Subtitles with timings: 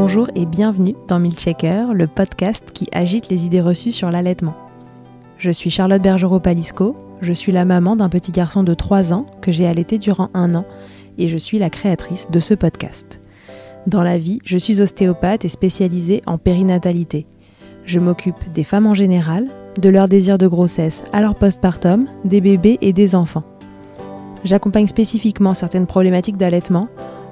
[0.00, 4.54] Bonjour et bienvenue dans Milkshaker, le podcast qui agite les idées reçues sur l'allaitement.
[5.38, 9.50] Je suis Charlotte Bergerot-Palisco, je suis la maman d'un petit garçon de 3 ans que
[9.50, 10.64] j'ai allaité durant un an
[11.18, 13.20] et je suis la créatrice de ce podcast.
[13.88, 17.26] Dans la vie, je suis ostéopathe et spécialisée en périnatalité.
[17.84, 19.48] Je m'occupe des femmes en général,
[19.82, 23.44] de leur désir de grossesse à leur postpartum, des bébés et des enfants.
[24.44, 26.86] J'accompagne spécifiquement certaines problématiques d'allaitement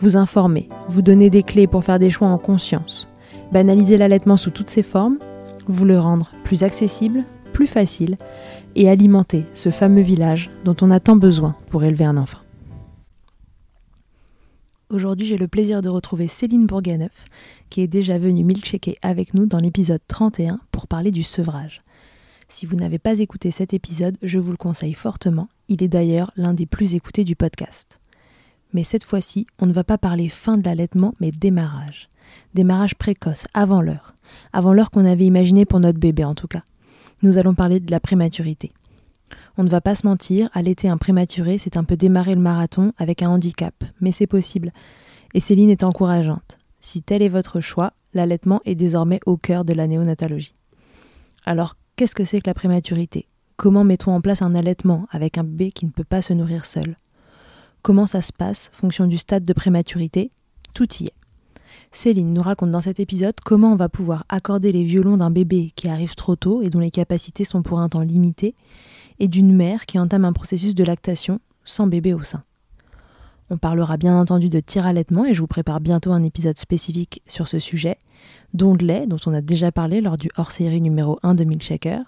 [0.00, 3.06] vous informer, vous donner des clés pour faire des choix en conscience,
[3.52, 5.18] banaliser l'allaitement sous toutes ses formes,
[5.66, 8.16] vous le rendre plus accessible, plus facile
[8.76, 12.38] et alimenter ce fameux village dont on a tant besoin pour élever un enfant.
[14.88, 17.26] Aujourd'hui, j'ai le plaisir de retrouver Céline Bourganeuf,
[17.68, 21.78] qui est déjà venue milkshaker avec nous dans l'épisode 31 pour parler du sevrage.
[22.48, 25.48] Si vous n'avez pas écouté cet épisode, je vous le conseille fortement.
[25.68, 27.99] Il est d'ailleurs l'un des plus écoutés du podcast.
[28.72, 32.08] Mais cette fois-ci, on ne va pas parler fin de l'allaitement, mais démarrage.
[32.54, 34.14] Démarrage précoce, avant l'heure.
[34.52, 36.62] Avant l'heure qu'on avait imaginé pour notre bébé en tout cas.
[37.22, 38.72] Nous allons parler de la prématurité.
[39.58, 42.92] On ne va pas se mentir, allaiter un prématuré, c'est un peu démarrer le marathon
[42.96, 44.72] avec un handicap, mais c'est possible.
[45.34, 46.58] Et Céline est encourageante.
[46.80, 50.54] Si tel est votre choix, l'allaitement est désormais au cœur de la néonatologie.
[51.44, 53.26] Alors, qu'est-ce que c'est que la prématurité?
[53.56, 56.64] Comment mettons en place un allaitement avec un bébé qui ne peut pas se nourrir
[56.64, 56.96] seul?
[57.82, 60.30] Comment ça se passe, fonction du stade de prématurité?
[60.74, 61.14] Tout y est.
[61.92, 65.72] Céline nous raconte dans cet épisode comment on va pouvoir accorder les violons d'un bébé
[65.74, 68.54] qui arrive trop tôt et dont les capacités sont pour un temps limité,
[69.18, 72.42] et d'une mère qui entame un processus de lactation sans bébé au sein.
[73.48, 77.22] On parlera bien entendu de tir allaitement et je vous prépare bientôt un épisode spécifique
[77.26, 77.96] sur ce sujet,
[78.54, 82.02] dont de lait, dont on a déjà parlé lors du hors-série numéro 1 de Milkshaker,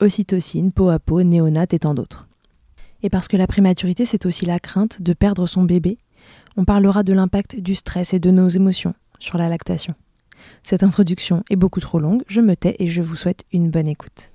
[0.00, 2.29] ocytocine, peau à peau, néonat et tant d'autres.
[3.02, 5.98] Et parce que la prématurité, c'est aussi la crainte de perdre son bébé,
[6.56, 9.94] on parlera de l'impact du stress et de nos émotions sur la lactation.
[10.62, 13.88] Cette introduction est beaucoup trop longue, je me tais et je vous souhaite une bonne
[13.88, 14.30] écoute.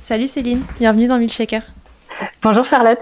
[0.00, 1.62] Salut Céline, bienvenue dans Milkshaker.
[2.42, 2.98] Bonjour Charlotte.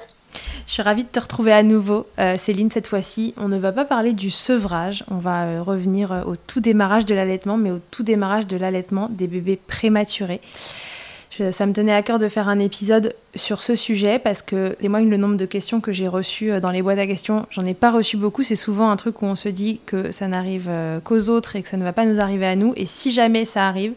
[0.67, 2.07] Je suis ravie de te retrouver à nouveau.
[2.19, 6.13] Euh, Céline, cette fois-ci, on ne va pas parler du sevrage, on va euh, revenir
[6.13, 10.41] euh, au tout démarrage de l'allaitement, mais au tout démarrage de l'allaitement des bébés prématurés.
[11.51, 15.11] Ça me tenait à cœur de faire un épisode sur ce sujet parce que témoigne
[15.11, 17.47] le nombre de questions que j'ai reçues euh, dans les boîtes à questions.
[17.51, 18.43] J'en ai pas reçu beaucoup.
[18.43, 21.63] C'est souvent un truc où on se dit que ça n'arrive euh, qu'aux autres et
[21.63, 22.73] que ça ne va pas nous arriver à nous.
[22.77, 23.93] Et si jamais ça arrive,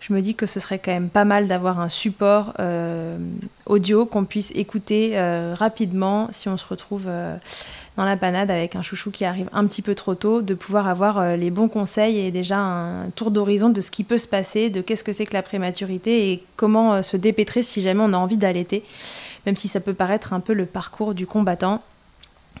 [0.00, 3.18] je me dis que ce serait quand même pas mal d'avoir un support euh,
[3.66, 5.18] audio qu'on puisse écouter
[5.54, 7.08] rapidement si on se retrouve
[7.96, 10.88] dans la panade avec un chouchou qui arrive un petit peu trop tôt, de pouvoir
[10.88, 14.26] avoir euh, les bons conseils et déjà un tour d'horizon de ce qui peut se
[14.26, 18.02] passer, de qu'est-ce que c'est que la prématurité et comment euh, se dépêtrer si jamais
[18.02, 18.82] on a envie d'allaiter,
[19.46, 21.82] même si ça peut paraître un peu le parcours du combattant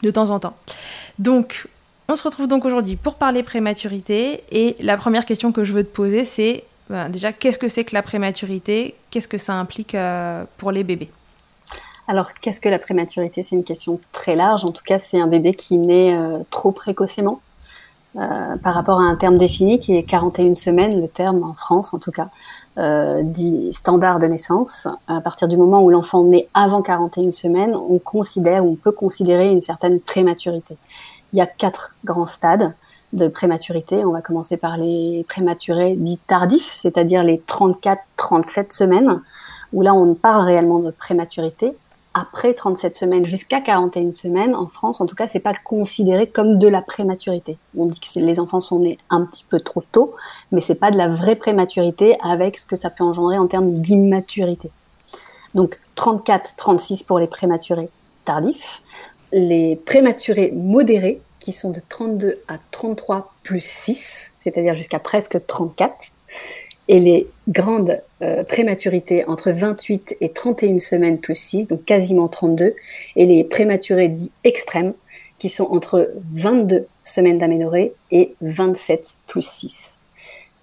[0.02, 0.56] de temps en temps.
[1.18, 1.66] Donc,
[2.08, 5.84] on se retrouve donc aujourd'hui pour parler prématurité et la première question que je veux
[5.84, 9.94] te poser c'est ben, déjà qu'est-ce que c'est que la prématurité, qu'est-ce que ça implique
[9.94, 11.08] euh, pour les bébés?
[12.06, 13.42] Alors, qu'est-ce que la prématurité?
[13.42, 14.64] C'est une question très large.
[14.64, 17.40] En tout cas, c'est un bébé qui naît euh, trop précocement
[18.16, 21.94] euh, par rapport à un terme défini qui est 41 semaines, le terme en France
[21.94, 22.28] en tout cas,
[22.78, 24.86] euh, dit standard de naissance.
[25.08, 29.50] À partir du moment où l'enfant naît avant 41 semaines, on considère on peut considérer
[29.50, 30.76] une certaine prématurité.
[31.32, 32.74] Il y a quatre grands stades
[33.14, 34.04] de prématurité.
[34.04, 39.22] On va commencer par les prématurés dits tardifs, c'est-à-dire les 34-37 semaines,
[39.72, 41.74] où là on parle réellement de prématurité.
[42.14, 46.58] Après 37 semaines jusqu'à 41 semaines, en France, en tout cas, c'est pas considéré comme
[46.58, 47.58] de la prématurité.
[47.76, 50.14] On dit que les enfants sont nés un petit peu trop tôt,
[50.52, 53.74] mais c'est pas de la vraie prématurité avec ce que ça peut engendrer en termes
[53.74, 54.70] d'immaturité.
[55.54, 57.88] Donc 34, 36 pour les prématurés
[58.24, 58.82] tardifs.
[59.32, 65.92] Les prématurés modérés, qui sont de 32 à 33 plus 6, c'est-à-dire jusqu'à presque 34
[66.88, 72.74] et les grandes euh, prématurités entre 28 et 31 semaines plus 6, donc quasiment 32,
[73.16, 74.94] et les prématurés dits extrêmes,
[75.38, 79.98] qui sont entre 22 semaines d'aménorrhée et 27 plus 6.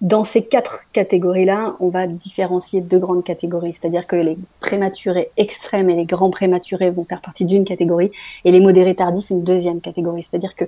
[0.00, 5.90] Dans ces quatre catégories-là, on va différencier deux grandes catégories, c'est-à-dire que les prématurés extrêmes
[5.90, 8.10] et les grands prématurés vont faire partie d'une catégorie,
[8.44, 10.24] et les modérés tardifs une deuxième catégorie.
[10.24, 10.64] C'est-à-dire que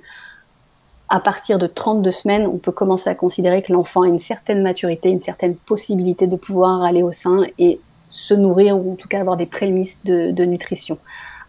[1.09, 4.63] à partir de 32 semaines, on peut commencer à considérer que l'enfant a une certaine
[4.63, 7.81] maturité, une certaine possibilité de pouvoir aller au sein et
[8.11, 10.99] se nourrir ou en tout cas avoir des prémices de, nutrition.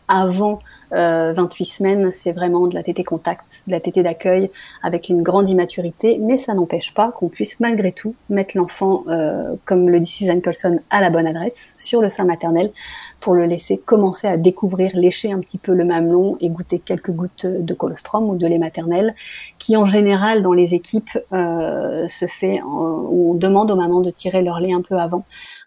[0.07, 0.59] Avant
[0.91, 4.51] 28 euh, semaines, c'est vraiment de la tétée contact, de la tétée d'accueil
[4.83, 9.55] avec une grande immaturité, mais ça n'empêche pas qu'on puisse malgré tout mettre l'enfant, euh,
[9.65, 12.71] comme le dit Suzanne Colson, à la bonne adresse sur le sein maternel
[13.19, 17.11] pour le laisser commencer à découvrir, lécher un petit peu le mamelon et goûter quelques
[17.11, 19.15] gouttes de colostrum ou de lait maternel,
[19.57, 24.41] qui en général dans les équipes euh, se fait, on demande aux mamans de tirer
[24.41, 25.25] leur lait un peu avant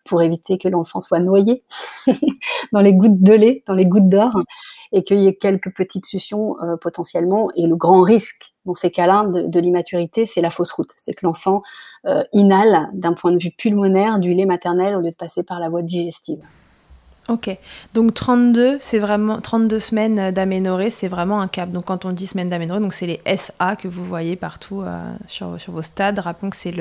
[0.08, 1.62] pour éviter que l'enfant soit noyé
[2.72, 4.40] dans les gouttes de lait, dans les gouttes d'or,
[4.92, 7.50] et qu'il y ait quelques petites suctions euh, potentiellement.
[7.54, 10.90] Et le grand risque dans ces cas-là de, l'immaturité, c'est la fausse route.
[10.96, 11.62] C'est que l'enfant
[12.06, 15.60] euh, inhale d'un point de vue pulmonaire du lait maternel au lieu de passer par
[15.60, 16.40] la voie digestive.
[17.28, 17.54] Ok,
[17.92, 21.70] donc 32, c'est vraiment 32 semaines d'aménorrhée, c'est vraiment un cap.
[21.70, 24.98] Donc quand on dit semaine d'aménorrhée, donc c'est les SA que vous voyez partout euh,
[25.26, 26.18] sur, sur, vos stades.
[26.20, 26.72] Rappelons que c'est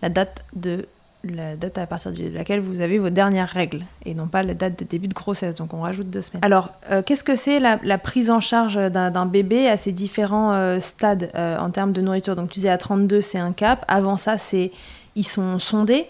[0.00, 0.86] la date de
[1.24, 4.54] la date à partir de laquelle vous avez vos dernières règles et non pas la
[4.54, 5.54] date de début de grossesse.
[5.56, 6.44] Donc on rajoute deux semaines.
[6.44, 10.80] Alors, euh, qu'est-ce que c'est la, prise en charge d'un bébé à ces différents euh,
[10.80, 12.36] stades en termes de nourriture?
[12.36, 13.84] Donc tu disais à 32, c'est un cap.
[13.88, 14.72] Avant ça, c'est
[15.16, 16.06] ils sont sondés?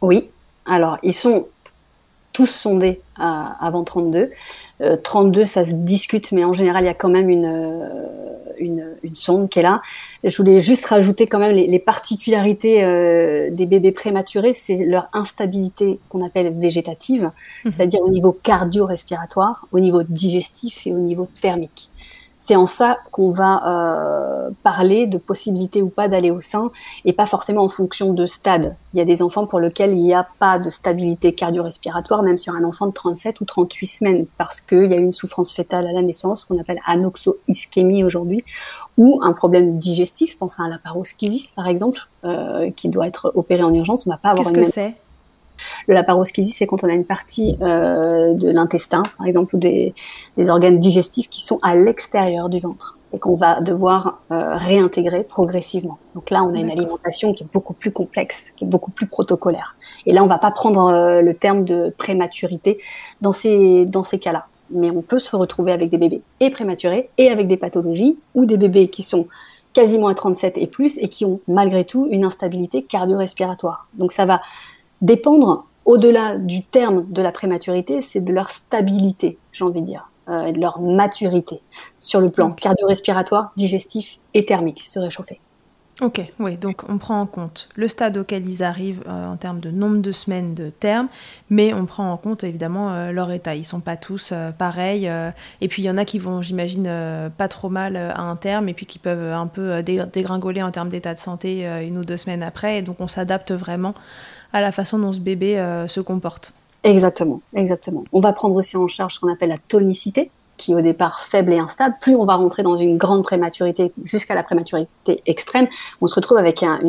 [0.00, 0.28] Oui.
[0.66, 1.48] Alors, ils sont
[2.32, 4.30] tous sondés avant 32.
[5.02, 9.14] 32, ça se discute, mais en général, il y a quand même une, euh, une,
[9.14, 9.80] sonde qui est là.
[10.24, 15.98] Je voulais juste rajouter quand même les, particularités euh, des bébés prématurés, c'est leur instabilité
[16.08, 17.30] qu'on appelle végétative,
[17.64, 17.70] mhm.
[17.70, 21.90] c'est-à-dire au niveau cardio-respiratoire, au niveau digestif et au niveau thermique
[22.44, 26.72] c'est en ça qu'on va euh, parler de possibilité ou pas d'aller au sein
[27.04, 28.76] et pas forcément en fonction de stade.
[28.94, 32.38] Il y a des enfants pour lesquels il n'y a pas de stabilité cardio-respiratoire, même
[32.38, 35.86] sur un enfant de 37 ou 38 semaines, parce qu'il y a une souffrance fétale
[35.86, 38.44] à la naissance qu'on appelle anoxo-ischémie aujourd'hui,
[38.98, 43.62] ou un problème digestif, pense à un laparoschisis par exemple, euh, qui doit être opéré
[43.62, 44.06] en urgence.
[44.06, 44.94] On va pas avoir Qu'est-ce que c'est?
[45.86, 49.94] Le laparoschisie, c'est quand on a une partie euh, de l'intestin, par exemple, ou des,
[50.48, 55.98] organes digestifs qui sont à l'extérieur du ventre et qu'on va devoir euh, réintégrer progressivement.
[56.14, 59.06] Donc là, on a une alimentation qui est beaucoup plus complexe, qui est beaucoup plus
[59.06, 59.76] protocolaire.
[60.06, 62.78] Et là, on va pas prendre euh, le terme de prématurité
[63.20, 64.46] dans ces, dans ces cas-là.
[64.70, 68.46] Mais on peut se retrouver avec des bébés et prématurés et avec des pathologies ou
[68.46, 69.26] des bébés qui sont
[69.72, 73.88] quasiment à 37 et plus et qui ont malgré tout une instabilité cardio-respiratoire.
[73.94, 74.40] Donc ça va
[75.02, 80.08] dépendre au-delà du terme de la prématurité, c'est de leur stabilité, j'ai envie de dire,
[80.28, 81.60] euh, et de leur maturité
[81.98, 85.40] sur le plan cardio-respiratoire, digestif et thermique, se réchauffer.
[86.00, 89.60] Ok, oui, donc on prend en compte le stade auquel ils arrivent euh, en termes
[89.60, 91.08] de nombre de semaines de terme,
[91.50, 93.54] mais on prend en compte évidemment euh, leur état.
[93.54, 95.10] Ils sont pas tous pareils,
[95.60, 96.88] et puis il y en a qui vont, j'imagine,
[97.36, 100.88] pas trop mal à un terme, et puis qui peuvent un peu dégringoler en termes
[100.88, 103.94] d'état de santé une ou deux semaines après, et donc on s'adapte vraiment
[104.52, 106.54] à la façon dont ce bébé euh, se comporte.
[106.84, 108.04] Exactement, exactement.
[108.12, 111.20] On va prendre aussi en charge ce qu'on appelle la tonicité, qui est au départ
[111.20, 111.96] faible et instable.
[112.00, 115.68] Plus on va rentrer dans une grande prématurité, jusqu'à la prématurité extrême,
[116.00, 116.80] on se retrouve avec un,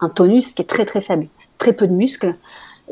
[0.00, 1.26] un tonus qui est très très faible,
[1.58, 2.34] très peu de muscles.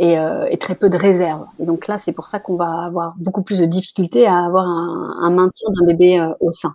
[0.01, 1.47] Euh, et, très peu de réserve.
[1.59, 4.65] Et donc là, c'est pour ça qu'on va avoir beaucoup plus de difficultés à avoir
[4.65, 6.73] un, maintien d'un bébé euh, au sein.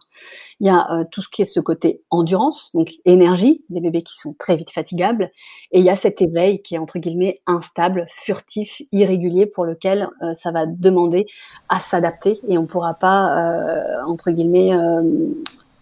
[0.59, 4.01] Il y a euh, tout ce qui est ce côté endurance, donc énergie, des bébés
[4.01, 5.31] qui sont très vite fatigables,
[5.71, 10.09] et il y a cet éveil qui est entre guillemets instable, furtif, irrégulier, pour lequel
[10.33, 11.25] ça va demander
[11.69, 14.71] à s'adapter, et on ne pourra pas entre guillemets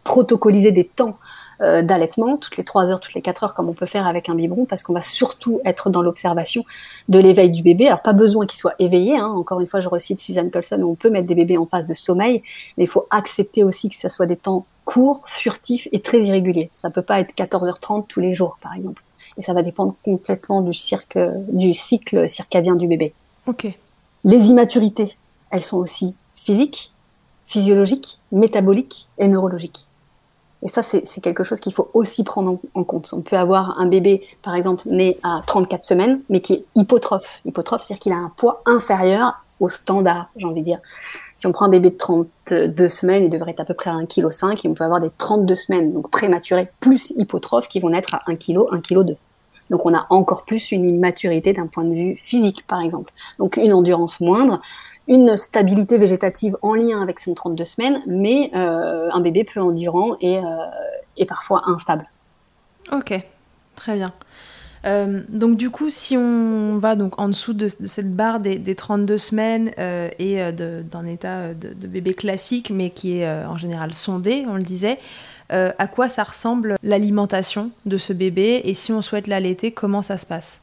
[0.03, 1.17] protocoliser des temps
[1.61, 4.29] euh, d'allaitement, toutes les 3 heures, toutes les 4 heures, comme on peut faire avec
[4.29, 6.63] un biberon, parce qu'on va surtout être dans l'observation
[7.09, 7.87] de l'éveil du bébé.
[7.87, 9.17] Alors, pas besoin qu'il soit éveillé.
[9.17, 9.27] Hein.
[9.27, 11.93] Encore une fois, je recite Suzanne Colson, on peut mettre des bébés en phase de
[11.93, 12.41] sommeil,
[12.77, 16.69] mais il faut accepter aussi que ça soit des temps courts, furtifs et très irréguliers.
[16.73, 19.03] Ça peut pas être 14h30 tous les jours, par exemple.
[19.37, 21.17] Et ça va dépendre complètement du, cirque,
[21.49, 23.13] du cycle circadien du bébé.
[23.47, 23.67] Ok.
[24.23, 25.15] Les immaturités,
[25.51, 26.91] elles sont aussi physique,
[27.47, 29.87] physiologique, métabolique et neurologique.
[30.63, 33.09] Et ça, c'est quelque chose qu'il faut aussi prendre en, compte.
[33.13, 37.41] On peut avoir un bébé, par exemple, né à 34 semaines, mais qui est hypotrophe.
[37.45, 40.79] Hypotrophe, c'est-à-dire qu'il a un poids inférieur au standard, j'ai envie de dire.
[41.35, 43.93] Si on prend un bébé de 32 semaines, il devrait être à peu près à
[43.93, 47.89] 1,5 kg, et on peut avoir des 32 semaines, donc prématurés, plus hypotrophes, qui vont
[47.89, 49.17] naître à 1 kg, 1 kg 2.
[49.71, 53.13] Donc on a encore plus une immaturité d'un point de vue physique, par exemple.
[53.39, 54.61] Donc une endurance moindre,
[55.11, 60.15] une stabilité végétative en lien avec son 32 semaines, mais euh, un bébé peu endurant
[60.21, 60.41] et, euh,
[61.17, 62.09] et, parfois instable.
[62.93, 63.13] Ok,
[63.75, 64.13] très bien.
[64.85, 69.17] Euh, donc du coup, si on va donc en dessous de, cette barre des, 32
[69.17, 74.63] semaines et d'un état de, bébé classique, mais qui est en général sondé, on le
[74.63, 74.97] disait,
[75.49, 78.61] à quoi ça ressemble l'alimentation de ce bébé?
[78.63, 80.61] Et si on souhaite l'allaiter, comment ça se passe?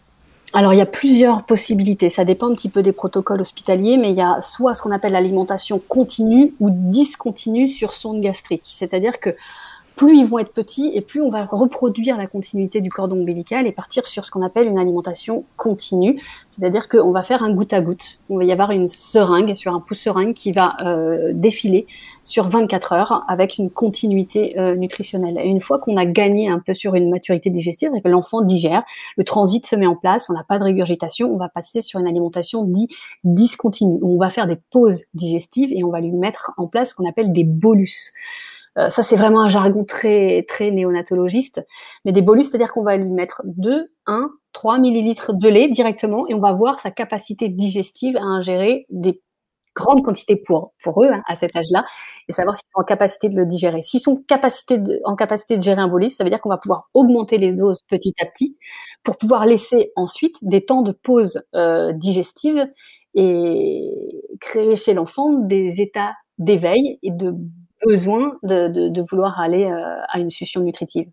[0.52, 4.10] Alors il y a plusieurs possibilités, ça dépend un petit peu des protocoles hospitaliers, mais
[4.10, 9.20] il y a soit ce qu'on appelle l'alimentation continue ou discontinue sur sonde gastrique, c'est-à-dire
[9.20, 9.30] que
[9.98, 13.66] plus ils vont être petits et plus on va reproduire la continuité du cordon ombilical
[13.66, 16.20] et partir sur ce qu'on appelle une alimentation continue.
[16.48, 18.20] C'est-à-dire qu'on va faire un goutte à goutte.
[18.30, 21.88] On va y avoir une seringue, sur un pouce seringue qui va euh, défiler
[22.22, 25.36] sur 24 heures avec une continuité euh, nutritionnelle.
[25.42, 28.84] Et une fois qu'on a gagné un peu sur une maturité digestive, que l'enfant digère,
[29.16, 31.98] le transit se met en place, on n'a pas de régurgitation, on va passer sur
[31.98, 32.86] une alimentation dit
[33.24, 33.98] discontinue.
[34.02, 37.08] On va faire des pauses digestives et on va lui mettre en place ce qu'on
[37.08, 38.12] appelle des bolus.
[38.76, 41.64] Euh, ça, c'est vraiment un jargon très, très néonatologiste.
[42.04, 46.26] Mais des bolus, c'est-à-dire qu'on va lui mettre 2, 1, 3 millilitres de lait directement
[46.28, 49.20] et on va voir sa capacité digestive à ingérer des
[49.78, 51.84] grandes quantités pour, pour eux hein, à cet âge-là
[52.28, 53.82] et savoir s'ils sont en capacité de le digérer.
[53.82, 56.88] S'ils sont capacité en capacité de gérer un bolus, ça veut dire qu'on va pouvoir
[56.94, 58.58] augmenter les doses petit à petit
[59.04, 62.66] pour pouvoir laisser ensuite des temps de pause euh, digestive
[63.14, 67.34] et créer chez l'enfant des états d'éveil et de
[67.86, 71.08] besoin de, vouloir aller euh, à une succion nutritive.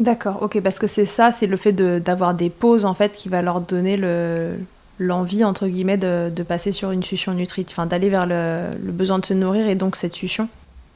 [0.00, 3.28] D'accord, ok, parce que c'est ça, c'est le fait d'avoir des pauses en fait qui
[3.28, 4.56] va leur donner le,
[4.98, 9.26] l'envie entre guillemets de, passer sur une succion nutritive, enfin d'aller vers le, besoin de
[9.26, 10.48] se nourrir et donc cette succion.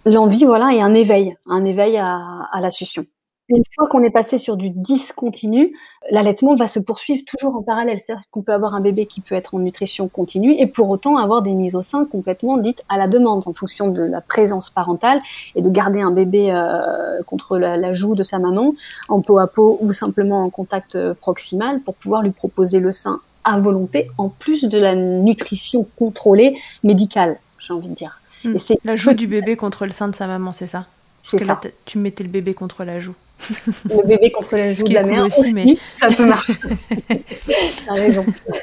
[0.07, 3.05] L'envie, voilà, et un éveil, un éveil à, à la succion.
[3.49, 5.73] Une fois qu'on est passé sur du discontinu,
[6.11, 7.99] l'allaitement va se poursuivre toujours en parallèle.
[7.99, 11.17] C'est-à-dire qu'on peut avoir un bébé qui peut être en nutrition continue et pour autant
[11.17, 14.69] avoir des mises au sein complètement dites à la demande en fonction de la présence
[14.69, 15.21] parentale
[15.55, 18.75] et de garder un bébé euh, contre la, joue de sa maman
[19.09, 22.91] en peau à peau ou simplement en contact euh, proximal pour pouvoir lui proposer le
[22.91, 28.21] sein à volonté en plus de la nutrition contrôlée médicale, j'ai envie de dire.
[28.45, 28.57] Hmm.
[28.57, 30.87] Et c'est la joue du bébé contre le sein de sa maman, c'est ça?
[31.23, 31.61] C'est ça.
[31.85, 33.15] tu mettais le bébé contre la joue
[33.85, 35.77] le bébé contre la joue de la mère aussi, mais...
[35.95, 36.55] ça peut marcher.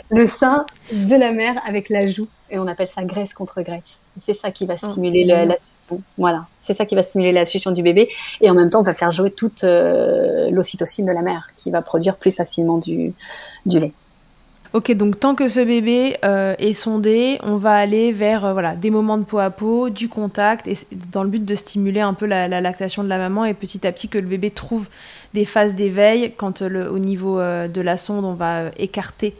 [0.09, 4.01] Le sein de la mère avec la joue, et on appelle ça graisse contre graisse.
[4.19, 6.01] C'est ça qui va oh, stimuler la succion.
[6.17, 8.09] Voilà, c'est ça qui va stimuler la succion du bébé,
[8.41, 11.71] et en même temps, on va faire jouer toute euh, l'ocytocine de la mère, qui
[11.71, 13.13] va produire plus facilement du,
[13.65, 13.93] du lait.
[14.73, 18.75] Ok, donc tant que ce bébé euh, est sondé, on va aller vers euh, voilà,
[18.75, 20.75] des moments de peau à peau, du contact, et
[21.11, 23.91] dans le but de stimuler un peu la, lactation de la maman et petit à
[23.91, 24.89] petit que le bébé trouve
[25.35, 29.35] des phases d'éveil quand euh, au niveau de la sonde, on va écarter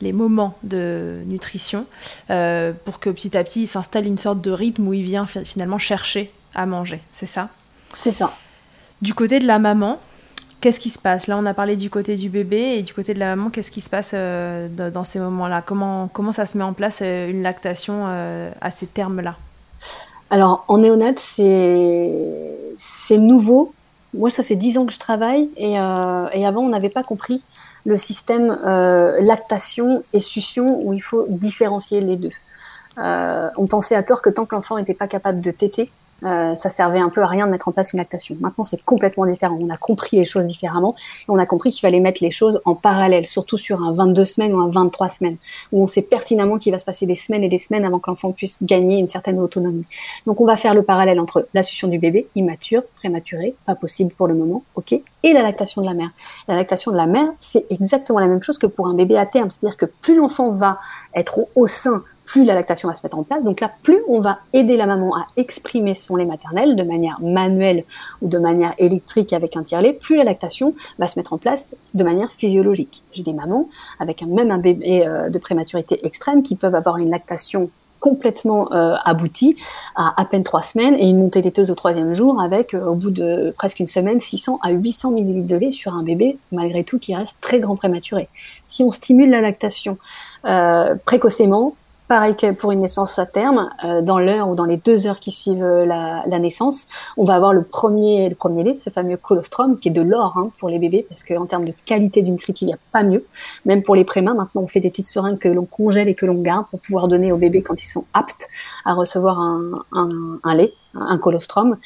[0.00, 1.84] les moments de nutrition
[2.28, 5.78] pour que petit à petit il s'installe une sorte de rythme où il vient finalement
[5.78, 7.00] chercher à manger.
[7.12, 7.48] C'est ça?
[7.96, 8.34] C'est ça.
[9.02, 9.98] Du côté de la maman,
[10.60, 13.14] Qu'est-ce qui se passe Là, on a parlé du côté du bébé et du côté
[13.14, 13.48] de la maman.
[13.48, 16.98] Qu'est-ce qui se passe euh, dans ces moments-là comment, comment ça se met en place
[17.00, 19.36] euh, une lactation euh, à ces termes-là
[20.28, 23.72] Alors, en néonat, c'est nouveau.
[24.12, 27.42] Moi, ça fait dix ans que je travaille et, et avant, on n'avait pas compris
[27.86, 28.48] le système
[29.20, 32.32] lactation et succion où il faut différencier les deux.
[32.96, 35.90] on pensait à tort que tant que l'enfant n'était pas capable de téter,
[36.24, 38.36] euh, ça servait un peu à rien de mettre en place une lactation.
[38.40, 39.58] Maintenant, c'est complètement différent.
[39.60, 42.60] On a compris les choses différemment et on a compris qu'il fallait mettre les choses
[42.64, 45.36] en parallèle, surtout sur un 22 semaines ou un 23 semaines,
[45.72, 48.10] où on sait pertinemment qu'il va se passer des semaines et des semaines avant que
[48.10, 49.84] l'enfant puisse gagner une certaine autonomie.
[50.26, 54.12] Donc, on va faire le parallèle entre la succion du bébé, immature, prématuré, pas possible
[54.12, 56.10] pour le moment, ok, et la lactation de la mère.
[56.48, 59.26] La lactation de la mère, c'est exactement la même chose que pour un bébé à
[59.26, 60.78] terme, c'est-à-dire que plus l'enfant va
[61.14, 63.42] être au sein plus la lactation va se mettre en place.
[63.42, 67.18] Donc là, plus on va aider la maman à exprimer son lait maternel de manière
[67.20, 67.82] manuelle
[68.22, 71.74] ou de manière électrique avec un tire-lait, plus la lactation va se mettre en place
[71.94, 73.02] de manière physiologique.
[73.12, 73.68] J'ai des mamans
[73.98, 77.68] avec un, même un bébé euh, de prématurité extrême qui peuvent avoir une lactation
[77.98, 79.56] complètement euh, aboutie
[79.96, 82.94] à à peine trois semaines et une montée laiteuse au troisième jour avec euh, au
[82.94, 86.84] bout de presque une semaine 600 à 800 ml de lait sur un bébé malgré
[86.84, 88.28] tout qui reste très grand prématuré.
[88.68, 89.98] Si on stimule la lactation
[91.04, 91.74] précocement,
[92.10, 95.20] pareil que pour une naissance à terme, euh, dans l'heure ou dans les deux heures
[95.20, 99.16] qui suivent euh, la, naissance, on va avoir le premier, le premier lait, ce fameux
[99.16, 102.32] colostrum, qui est de l'or hein, pour les bébés, parce qu'en termes de qualité du
[102.32, 103.24] nutritif, il n'y a pas mieux.
[103.64, 106.26] Même pour les prémains, maintenant, on fait des petites seringues que l'on congèle et que
[106.26, 108.48] l'on garde pour pouvoir donner aux bébés quand ils sont aptes
[108.84, 109.80] à recevoir un,
[110.42, 111.76] un lait, un colostrum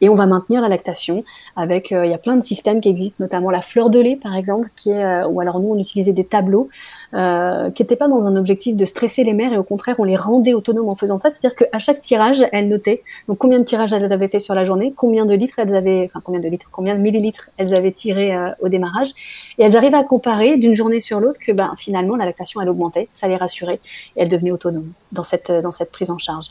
[0.00, 1.24] et on va maintenir la lactation
[1.56, 4.16] avec euh, il y a plein de systèmes qui existent notamment la fleur de lait
[4.16, 6.68] par exemple qui est euh, ou alors nous on utilisait des tableaux
[7.14, 10.04] euh, qui n'étaient pas dans un objectif de stresser les mères et au contraire on
[10.04, 11.30] les rendait autonomes en faisant ça.
[11.30, 14.64] C'est-à-dire qu'à chaque tirage elles notaient donc combien de tirages elles avaient fait sur la
[14.64, 17.92] journée combien de litres elles avaient enfin combien de litres combien de millilitres elles avaient
[17.92, 19.08] tiré au démarrage.
[19.58, 22.68] Et elles arrivaient à comparer d'une journée sur l'autre que ben finalement la lactation elle
[22.68, 23.80] augmentait ça les rassurait
[24.16, 26.46] et elles devenaient autonomes dans cette dans cette prise en charge.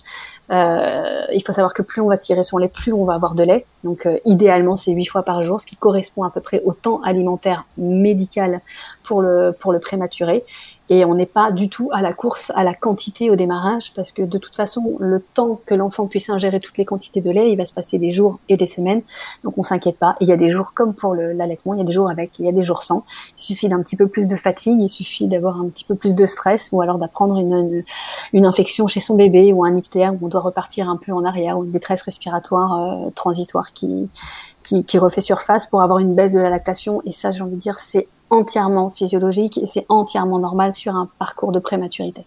[0.50, 3.66] Il faut savoir que plus on va tirer son lait plus on va avoir lait.
[3.84, 6.74] Donc euh, idéalement, c'est 8 fois par jour, ce qui correspond à peu près au
[6.74, 8.62] temps alimentaire médical
[9.10, 10.46] pour le, pour le prématuré
[10.92, 14.12] et on n'est pas du tout à la course à la quantité au démarrage parce
[14.12, 17.52] que de toute façon le temps que l'enfant puisse ingérer toutes les quantités de lait
[17.52, 19.02] il va se passer des jours et des semaines.
[19.44, 20.16] Donc on s'inquiète pas.
[20.22, 22.46] Il y a des jours comme pour l'allaitement il y a des jours avec il
[22.46, 23.04] y a des jours sans.
[23.36, 26.14] Il suffit d'un petit peu plus de fatigue il suffit d'avoir un petit peu plus
[26.14, 27.84] de stress ou alors d'apprendre une,
[28.32, 31.26] une, infection chez son bébé ou un ictère où on doit repartir un peu en
[31.26, 34.08] arrière ou une détresse respiratoire euh, transitoire qui,
[34.62, 37.02] qui qui refait surface pour avoir une baisse de la lactation.
[37.08, 41.10] Et ça j'ai envie de dire c'est entièrement physiologique et c'est entièrement normal sur un
[41.20, 42.26] parcours de prématurité.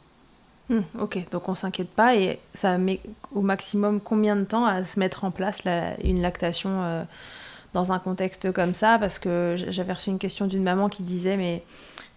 [0.68, 3.00] Hmm, ok, donc on s'inquiète pas et ça met
[3.34, 5.62] au maximum combien de temps à se mettre en place
[6.02, 7.02] une lactation euh,
[7.72, 8.98] dans un contexte comme ça?
[8.98, 11.64] Parce que j'avais reçu une question d'une maman qui disait mais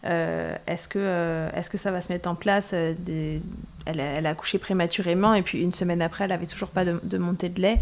[0.06, 3.42] euh, est-ce que, euh, que ça va se mettre en place elle,
[4.00, 7.62] a accouché prématurément et puis une semaine après elle avait toujours pas de montée de
[7.62, 7.80] lait.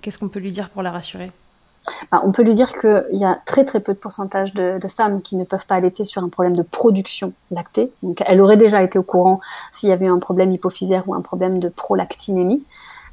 [0.00, 1.30] Qu'est-ce qu'on peut lui dire pour la rassurer?
[2.10, 5.20] Bah, on peut lui dire qu'il y a très très peu de pourcentage de, femmes
[5.20, 7.90] qui ne peuvent pas allaiter sur un problème de production lactée.
[8.24, 9.40] Elle aurait déjà été au courant
[9.72, 12.62] s'il y avait un problème hypophysaire ou un problème de prolactinémie.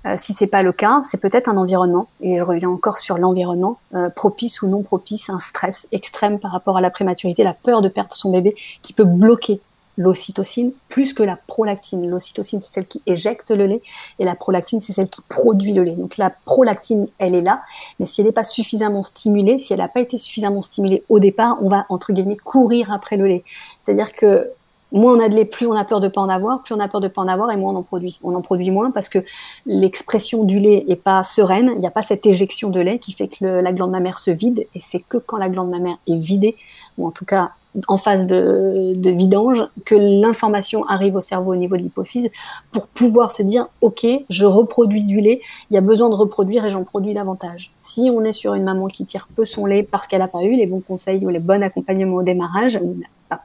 [0.06, 3.18] Euh, si c'est pas le cas, c'est peut-être un environnement, et je reviens encore sur
[3.18, 7.54] l'environnement, euh, propice ou non propice, un stress extrême par rapport à la prématurité, la
[7.54, 9.62] peur de perdre son bébé, qui peut bloquer
[9.98, 12.10] l'ocytocine plus que la prolactine.
[12.10, 13.82] L'ocytocine, c'est celle qui éjecte le lait
[14.20, 15.96] et la prolactine, c'est celle qui produit le lait.
[15.96, 17.62] Donc la prolactine, elle est là,
[18.00, 21.20] mais si elle n'est pas suffisamment stimulée, si elle n'a pas été suffisamment stimulée au
[21.20, 23.44] départ, on va, entre guillemets, courir après le lait.
[23.82, 24.50] C'est-à-dire que
[24.92, 26.80] moins on a de lait, plus on a peur de pas en avoir, plus on
[26.80, 28.20] a peur de pas en avoir et moins on en produit.
[28.24, 29.20] On en produit moins parce que
[29.66, 33.12] l'expression du lait est pas sereine, il n'y a pas cette éjection de lait qui
[33.12, 36.16] fait que la glande mammaire se vide et c'est que quand la glande mammaire est
[36.16, 36.56] vidée,
[36.98, 37.52] ou en tout cas
[37.88, 42.30] en phase de, vidange que l'information arrive au cerveau au niveau de l'hypophyse
[42.72, 46.66] pour pouvoir se dire ok je reproduis du lait il y a besoin de reproduire
[46.66, 47.72] et j'en produis davantage.
[47.82, 50.44] Si on est sur une maman qui tire peu son lait parce qu'elle n'a pas
[50.44, 52.80] eu les bons conseils ou les bons accompagnements au démarrage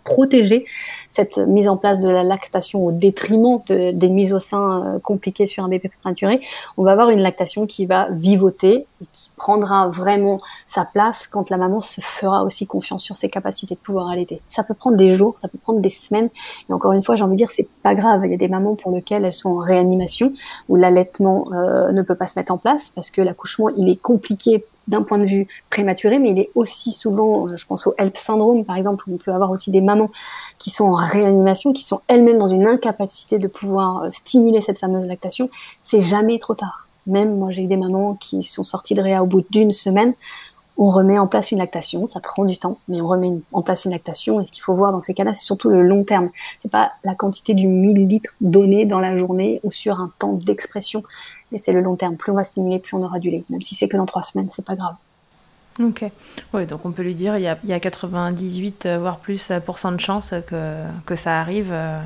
[0.04, 0.64] protéger
[1.08, 5.46] cette mise en place de la lactation au détriment des mises au sein euh, compliquées
[5.46, 6.40] sur un bébé prématuré,
[6.76, 11.50] on va avoir une lactation qui va vivoter et qui prendra vraiment sa place quand
[11.50, 14.40] la maman se fera aussi confiance sur ses capacités de pouvoir allaiter.
[14.46, 16.30] Ça peut prendre des jours, ça peut prendre des semaines.
[16.68, 18.22] Et encore une fois, j'ai envie de dire, c'est pas grave.
[18.24, 20.32] Il y a des mamans pour lesquelles elles sont en réanimation
[20.68, 24.00] où l'allaitement euh, ne peut pas se mettre en place parce que l'accouchement il est
[24.00, 28.16] compliqué d'un point de vue prématuré, mais il est aussi souvent, je pense au HELP
[28.16, 30.10] syndrome par exemple, où on peut avoir aussi des mamans
[30.58, 34.78] qui sont en réanimation, qui sont elles-mêmes dans une incapacité de pouvoir euh, stimuler cette
[34.78, 35.50] fameuse lactation.
[35.82, 36.88] C'est jamais trop tard.
[37.06, 40.14] Même moi, j'ai eu des mamans qui sont sorties de réa au bout d'une semaine
[40.78, 43.84] on remet en place une lactation, ça prend du temps, mais on remet en place
[43.84, 44.40] une lactation.
[44.40, 46.30] Et ce qu'il faut voir dans ces cas-là, c'est surtout le long terme.
[46.60, 51.02] C'est pas la quantité du millilitre donné dans la journée ou sur un temps d'expression,
[51.50, 52.16] mais c'est le long terme.
[52.16, 53.42] Plus on va stimuler, plus on aura du lait.
[53.50, 54.94] Même si c'est que dans trois semaines, c'est pas grave.
[55.82, 56.04] Ok.
[56.54, 59.18] Oui, donc on peut lui dire il y a, il y a 98 euh, voire
[59.18, 61.70] plus euh, de chances que, que ça arrive.
[61.72, 62.00] Euh,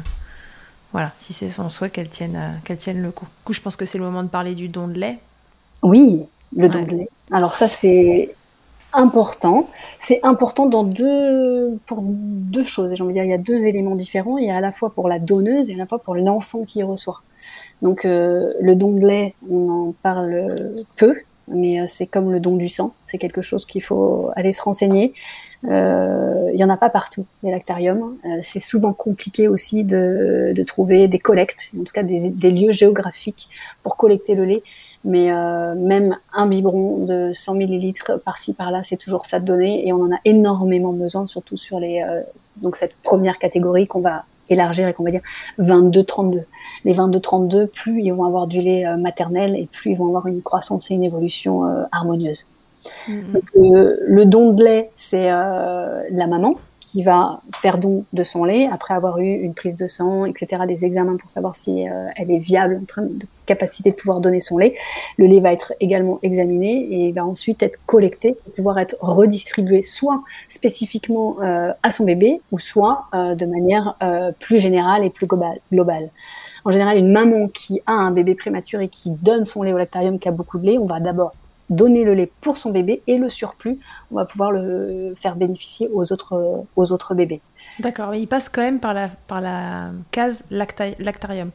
[0.92, 3.26] voilà, si c'est son souhait qu'elle tienne, qu'elle tienne le coup.
[3.26, 5.18] Du coup, je pense que c'est le moment de parler du don de lait.
[5.82, 6.22] Oui,
[6.56, 7.08] le don de lait.
[7.30, 8.34] Alors ça, c'est
[8.92, 9.68] important.
[9.98, 12.94] C'est important dans deux, pour deux choses.
[12.94, 14.38] J'ai envie de dire, il y a deux éléments différents.
[14.38, 16.64] Il y a à la fois pour la donneuse et à la fois pour l'enfant
[16.64, 17.22] qui reçoit.
[17.80, 20.54] Donc, euh, le don de lait, on en parle
[20.96, 21.16] peu,
[21.48, 22.94] mais euh, c'est comme le don du sang.
[23.04, 25.12] C'est quelque chose qu'il faut aller se renseigner.
[25.68, 28.16] Euh, il y en a pas partout, les lactariums.
[28.24, 32.50] Euh, c'est souvent compliqué aussi de, de, trouver des collectes, en tout cas des, des
[32.50, 33.48] lieux géographiques
[33.82, 34.62] pour collecter le lait.
[35.04, 39.86] Mais euh, même un biberon de 100 millilitres par-ci par-là, c'est toujours ça de donner
[39.86, 42.22] et on en a énormément besoin, surtout sur les euh,
[42.56, 45.22] donc cette première catégorie qu'on va élargir et qu'on va dire
[45.58, 46.44] 22-32.
[46.84, 50.26] Les 22-32, plus ils vont avoir du lait euh, maternel et plus ils vont avoir
[50.26, 51.62] une croissance et une évolution
[51.92, 52.48] harmonieuse.
[53.08, 53.32] Mm-hmm.
[53.32, 56.56] Donc, le don de lait, c'est la maman
[56.92, 60.64] qui va faire don de son lait après avoir eu une prise de sang, etc.,
[60.68, 64.20] des examens pour savoir si euh, elle est viable en train de capacité de pouvoir
[64.20, 64.74] donner son lait.
[65.16, 69.82] Le lait va être également examiné et va ensuite être collecté pour pouvoir être redistribué
[69.82, 73.96] soit spécifiquement euh, à son bébé ou soit euh, de manière
[74.38, 76.10] plus générale et plus globale.
[76.64, 80.18] En général, une maman qui a un bébé prématuré qui donne son lait au lactarium,
[80.18, 81.32] qui a beaucoup de lait, on va d'abord
[81.70, 83.78] donner le lait pour son bébé et le surplus,
[84.10, 87.40] on va pouvoir le faire bénéficier aux autres, aux autres bébés.
[87.78, 91.50] D'accord, mais il passe quand même par la, par la case lactarium.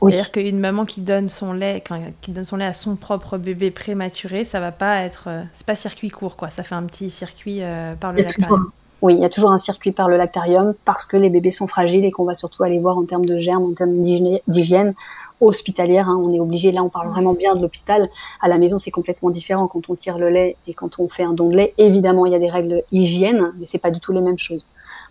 [0.00, 1.82] C'est-à-dire qu'une maman qui donne son lait,
[2.20, 5.66] qui donne son lait à son propre bébé prématuré, ça va pas être, euh, c'est
[5.66, 8.70] pas circuit court quoi, ça fait un petit circuit euh, par le lactarium.
[9.00, 11.68] Oui, il y a toujours un circuit par le lactarium parce que les bébés sont
[11.68, 14.94] fragiles et qu'on va surtout aller voir en termes de germes, en termes d'hygiène
[15.40, 16.08] hospitalière.
[16.08, 16.20] Hein.
[16.22, 18.08] On est obligé, là on parle vraiment bien de l'hôpital.
[18.40, 21.24] À la maison c'est complètement différent quand on tire le lait et quand on fait
[21.24, 21.74] un don de lait.
[21.78, 24.66] Évidemment il y a des règles hygiène, mais c'est pas du tout les mêmes choses.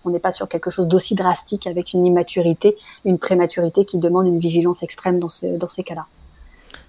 [0.05, 4.27] On n'est pas sur quelque chose d'aussi drastique avec une immaturité, une prématurité qui demande
[4.27, 6.05] une vigilance extrême dans, dans ces cas-là.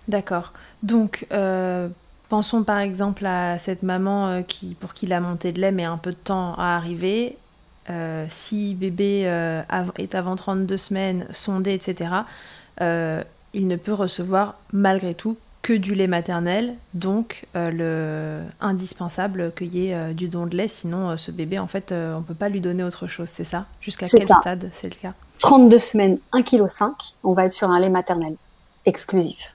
[0.09, 0.53] D'accord.
[0.83, 1.89] Donc euh
[2.29, 5.87] Pensons par exemple à cette maman euh, qui, pour qui la montée de lait met
[5.87, 7.37] un peu de temps à arriver.
[7.89, 9.63] Euh, si bébé euh,
[9.97, 12.11] est avant 32 semaines, sondé, etc.,
[12.81, 19.89] il ne peut recevoir malgré tout que du lait maternel, donc le indispensable qu'il y
[19.89, 22.61] ait du don de lait, sinon ce bébé, en fait, on ne peut pas lui
[22.61, 23.67] donner autre chose, c'est ça?
[23.81, 25.15] Jusqu'à quel stade c'est le cas?
[25.41, 26.67] 32 semaines, 1,5 kg,
[27.25, 28.35] on va être sur un lait maternel
[28.87, 29.55] exclusif.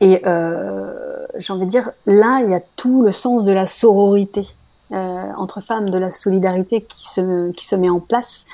[0.00, 3.68] Et euh, j'ai envie de dire, là, il y a tout le sens de la
[3.68, 4.48] sororité
[4.90, 4.96] euh,
[5.36, 8.44] entre femmes, de la solidarité qui se, qui se met en place.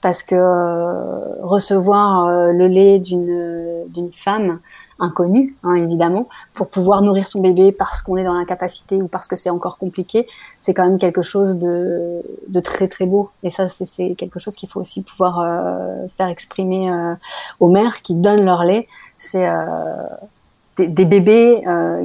[0.00, 4.60] Parce que euh, recevoir euh, le lait d'une, d'une femme
[5.00, 9.28] inconnue, hein, évidemment, pour pouvoir nourrir son bébé parce qu'on est dans l'incapacité ou parce
[9.28, 10.26] que c'est encore compliqué,
[10.60, 13.30] c'est quand même quelque chose de, de très très beau.
[13.42, 16.90] Et ça, c'est, quelque chose qu'il faut aussi pouvoir euh, faire exprimer
[17.60, 18.88] aux mères qui donnent leur lait.
[19.16, 19.48] C'est
[20.76, 21.64] des, bébés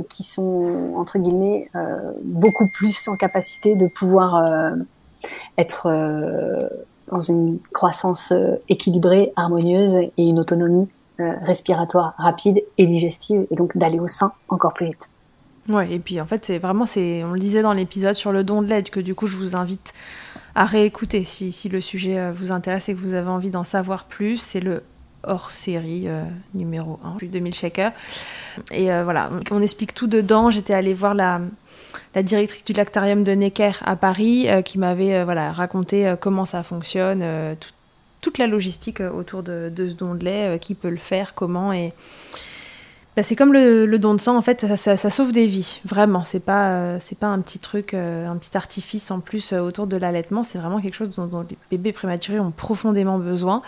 [0.10, 1.70] qui sont entre guillemets
[2.24, 4.76] beaucoup plus en capacité de pouvoir
[5.58, 5.90] être
[7.08, 8.34] dans une croissance
[8.70, 10.88] équilibrée, harmonieuse et une autonomie
[11.20, 15.10] respiratoire rapide et digestive, et donc d'aller au sein encore plus vite.
[15.70, 18.62] Ouais, et puis en fait, c'est vraiment, on le disait dans l'épisode sur le don
[18.62, 19.94] de l'aide, que du coup, je vous invite
[20.56, 24.06] à réécouter si, si le sujet vous intéresse et que vous avez envie d'en savoir
[24.06, 24.38] plus.
[24.38, 24.84] C'est le
[25.24, 27.92] hors série euh, numéro 1, plus de 2000 shakers.
[28.72, 30.50] Et euh, voilà, on explique tout dedans.
[30.50, 31.42] J'étais allée voir la,
[32.16, 36.64] la directrice du lactarium de Necker à Paris euh, qui m'avait voilà, raconté comment ça
[36.64, 37.24] fonctionne,
[38.22, 41.74] toute la logistique autour de, ce don de lait, qui peut le faire, comment.
[41.74, 41.94] Et,
[43.16, 46.24] bah, c'est comme le, don de sang, en fait, ça, sauve des vies, vraiment.
[46.24, 49.86] C'est pas, euh, pas un petit truc, euh, un petit artifice en plus euh, autour
[49.86, 50.44] de l'allaitement.
[50.44, 53.62] C'est vraiment quelque chose dont, les bébés prématurés ont profondément besoin.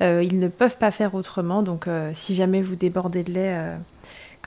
[0.00, 1.62] ils ne peuvent pas faire autrement.
[1.62, 3.78] Donc, si jamais vous débordez de lait,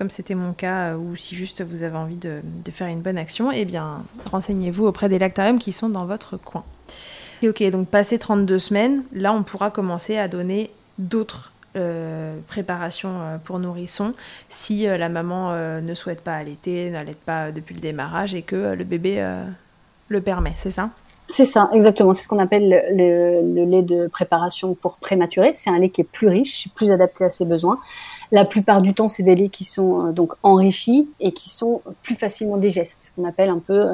[0.01, 3.51] comme c'était mon cas, ou si juste vous avez envie de, faire une bonne action,
[3.51, 6.63] eh bien, renseignez-vous auprès des lactariums qui sont dans votre coin.
[7.43, 13.09] Et ok, donc passé 32 semaines, là, on pourra commencer à donner d'autres euh, préparation
[13.21, 14.15] euh, pour nourrisson
[14.49, 18.73] si euh, la maman ne souhaite pas allaiter, n'allaite pas depuis le démarrage et que
[18.73, 19.23] le bébé
[20.07, 20.89] le permet, c'est ça?
[21.33, 22.13] C'est ça, exactement.
[22.13, 25.51] C'est ce qu'on appelle le, lait de préparation pour prématuré.
[25.53, 27.79] C'est un lait qui est plus riche, plus adapté à ses besoins.
[28.31, 32.15] La plupart du temps, c'est des laits qui sont donc enrichis et qui sont plus
[32.15, 33.85] facilement digestes, ce qu'on appelle un peu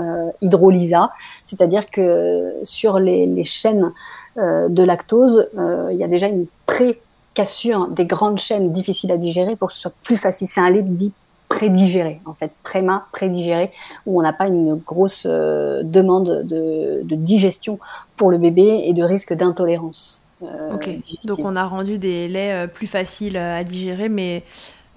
[0.42, 1.12] hydrolysa.
[1.46, 3.92] C'est-à-dire que sur les, chaînes
[4.36, 5.50] de lactose,
[5.92, 7.00] il y a déjà une pré
[7.34, 10.48] cassure des grandes chaînes difficiles à digérer pour que ce soit plus facile.
[10.48, 11.14] C'est un lait dit
[11.48, 13.72] prédigéré, en fait, préma, prédigéré,
[14.06, 17.80] où on n'a pas une grosse euh, demande de, digestion
[18.16, 20.24] pour le bébé et de risque d'intolérance.
[20.44, 20.90] Euh, ok,
[21.26, 24.44] donc on a rendu des laits euh, plus faciles à digérer, mais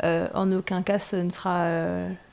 [0.02, 1.66] en aucun cas ce ne sera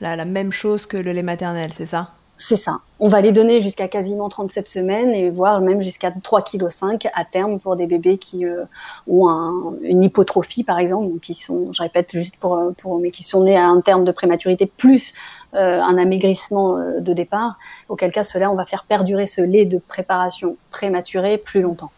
[0.00, 2.12] la, même chose que le lait maternel, c'est ça?
[2.38, 2.78] C'est ça.
[3.00, 7.24] On va les donner jusqu'à quasiment 37 semaines et voire même jusqu'à 3,5 kg à
[7.24, 8.64] terme pour des bébés qui euh,
[9.08, 13.56] ont une hypotrophie par exemple, qui sont, je répète juste pour, mais qui sont nés
[13.56, 15.14] à un terme de prématurité plus
[15.54, 17.58] euh, un amaigrissement euh, de départ.
[17.88, 21.90] Auquel cas, cela, on va faire perdurer ce lait de préparation prématuré plus longtemps.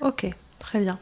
[0.00, 0.26] Ok,
[0.58, 0.98] très bien.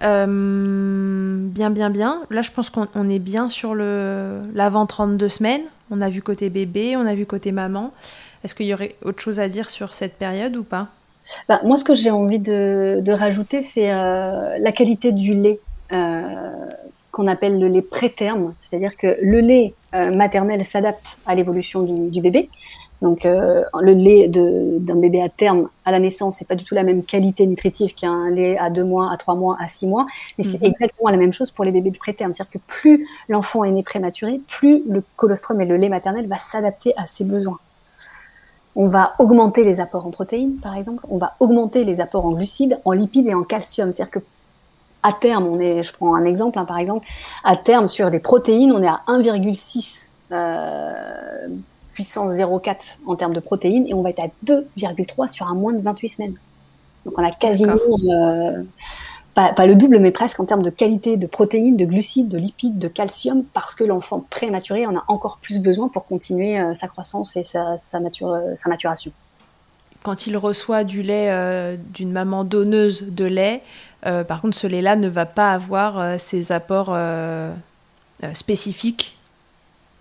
[0.00, 2.22] bien, bien, bien.
[2.30, 5.62] Là, je pense qu'on est bien sur l'avant 32 semaines.
[5.90, 7.92] On a vu côté bébé, on a vu côté maman.
[8.44, 10.88] Est-ce qu'il y aurait autre chose à dire sur cette période ou pas?
[11.48, 15.60] Bah, Moi, ce que j'ai envie de, rajouter, c'est euh, la qualité du lait
[15.92, 16.66] euh,
[17.10, 18.54] qu'on appelle le lait préterme.
[18.60, 22.48] C'est-à-dire que le lait euh, maternel s'adapte à l'évolution du, bébé.
[23.00, 26.74] Donc euh, le lait d'un bébé à terme à la naissance, c'est pas du tout
[26.74, 30.06] la même qualité nutritive qu'un lait à deux mois, à trois mois, à six mois,
[30.36, 30.72] mais c'est mhm.
[30.72, 32.34] exactement la même chose pour les bébés de préterme.
[32.34, 36.38] C'est-à-dire que plus l'enfant est né prématuré, plus le colostrum et le lait maternel va
[36.38, 37.58] s'adapter à ses besoins.
[38.74, 41.04] On va augmenter les apports en protéines, par exemple.
[41.08, 43.90] On va augmenter les apports en glucides, en lipides et en calcium.
[43.90, 44.20] C'est-à-dire que
[45.02, 47.06] à terme, on est, je prends un exemple, hein, par exemple,
[47.44, 51.48] à terme sur des protéines, on est à 1,6 euh,
[51.98, 55.72] puissance 0,4 en termes de protéines et on va être à 2,3 sur un moins
[55.72, 56.34] de 28 semaines.
[57.04, 58.62] Donc on a quasiment, euh,
[59.34, 62.78] pas, le double, mais presque en termes de qualité de protéines, de glucides, de lipides,
[62.78, 66.86] de calcium, parce que l'enfant prématuré en a encore plus besoin pour continuer euh, sa
[66.86, 67.98] croissance et sa, sa,
[68.54, 69.10] sa maturation.
[70.04, 73.62] Quand il reçoit du lait d'une maman donneuse de lait,
[74.02, 76.96] par contre ce lait-là ne va pas avoir ses apports
[78.34, 79.17] spécifiques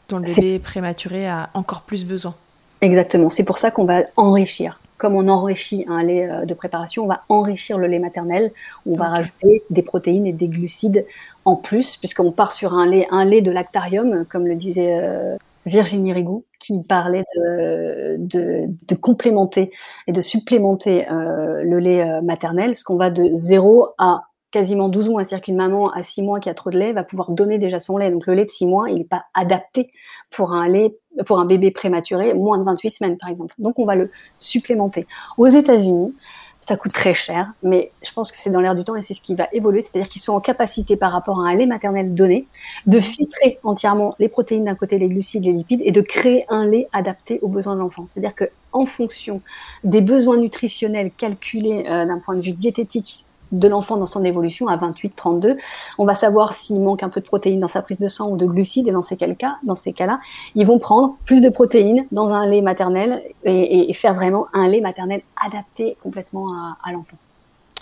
[0.10, 2.36] dont le bébé prématuré a encore plus besoin.
[2.82, 4.80] Exactement, c'est pour ça qu'on va enrichir.
[4.98, 8.52] Comme on enrichit un lait euh, de préparation, on va enrichir le lait maternel,
[8.86, 11.06] on va rajouter des protéines et des glucides
[11.46, 15.38] en plus, puisqu'on part sur un lait, un lait de lactarium, comme le disait euh,
[15.66, 19.72] Virginie Rigou, qui parlait de, de, complémenter
[20.08, 24.22] et de supplémenter euh, le lait maternel, parce qu'on va de 0 à
[24.58, 25.24] quasiment 12 mois.
[25.24, 27.80] C'est-à-dire qu'une maman à 6 mois qui a trop de lait va pouvoir donner déjà
[27.80, 28.10] son lait.
[28.10, 29.92] Donc le lait de 6 mois, il n'est pas adapté
[30.32, 33.54] pour un bébé prématuré, moins de 28 semaines par exemple.
[33.60, 35.06] Donc on va le supplémenter.
[35.38, 36.16] Aux États-Unis,
[36.60, 39.14] ça coûte très cher, mais je pense que c'est dans l'air du temps et c'est
[39.14, 39.82] ce qui va évoluer.
[39.82, 42.48] C'est-à-dire qu'ils sont en capacité par rapport à un lait maternel donné
[42.88, 46.66] de filtrer entièrement les protéines d'un côté, les glucides, les lipides et de créer un
[46.66, 48.08] lait adapté aux besoins de l'enfant.
[48.08, 49.42] C'est-à-dire que en fonction
[49.84, 54.68] des besoins nutritionnels calculés euh, d'un point de vue diététique de l'enfant dans son évolution
[54.68, 55.58] à 28-32.
[55.98, 58.38] On va savoir s'il manque un peu de protéines dans sa prise de sang ou
[58.38, 60.20] de glucides et dans ces cas, dans ces cas-là,
[60.56, 64.82] ils vont prendre plus de protéines dans un lait maternel et, faire vraiment un lait
[64.82, 67.18] maternel adapté complètement à, l'enfant.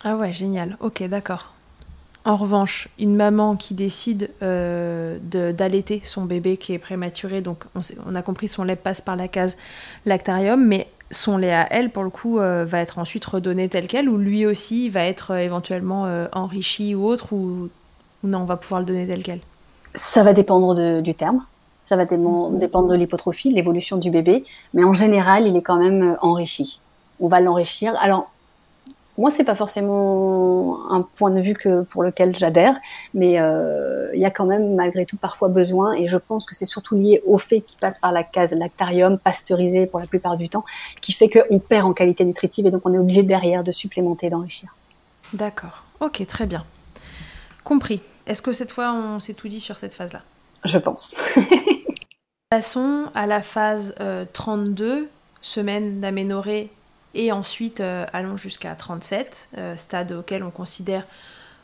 [0.03, 0.77] Ah ouais, génial.
[0.79, 1.51] Ok, d'accord.
[2.23, 7.81] En revanche, une maman qui décide euh, d'allaiter son bébé qui est prématuré, donc on,
[8.07, 9.57] on, a compris son lait passe par la case
[10.05, 13.87] lactarium, mais son lait à elle, pour le coup, euh, va être ensuite redonné tel
[13.87, 17.69] quel, ou lui aussi va être euh, éventuellement euh, enrichi ou autre, ou,
[18.23, 19.39] non, on va pouvoir le donner tel quel?
[19.93, 21.45] Ça va dépendre du terme,
[21.83, 25.77] ça va dépendre de l'hypotrophie, de l'évolution du bébé, mais en général, il est quand
[25.77, 26.81] même enrichi.
[27.21, 27.95] On va l'enrichir.
[28.01, 28.29] Alors,
[29.17, 32.77] moi, c'est pas forcément un point de vue que pour lequel j'adhère,
[33.13, 36.53] mais euh, il y a quand même malgré tout parfois besoin, et je pense que
[36.53, 40.37] c'est surtout lié au fait qu'il passe par la case lactarium, pasteurisé pour la plupart
[40.37, 40.65] du temps,
[41.01, 44.29] qui fait qu'on perd en qualité nutritive et donc on est obligé derrière de supplémenter,
[44.29, 44.75] d'enrichir.
[45.33, 45.83] D'accord.
[46.01, 46.65] Ok, très bien.
[47.63, 48.01] Compris.
[48.27, 50.21] Est-ce que cette fois on s'est tout dit sur cette phase-là?
[50.65, 51.15] Je pense.
[52.49, 53.95] Passons à la phase
[54.33, 55.05] 32, euh,
[55.41, 56.71] semaine d'aménorrhée
[57.15, 61.05] et ensuite euh, allons jusqu'à 37, euh, stade auquel on considère,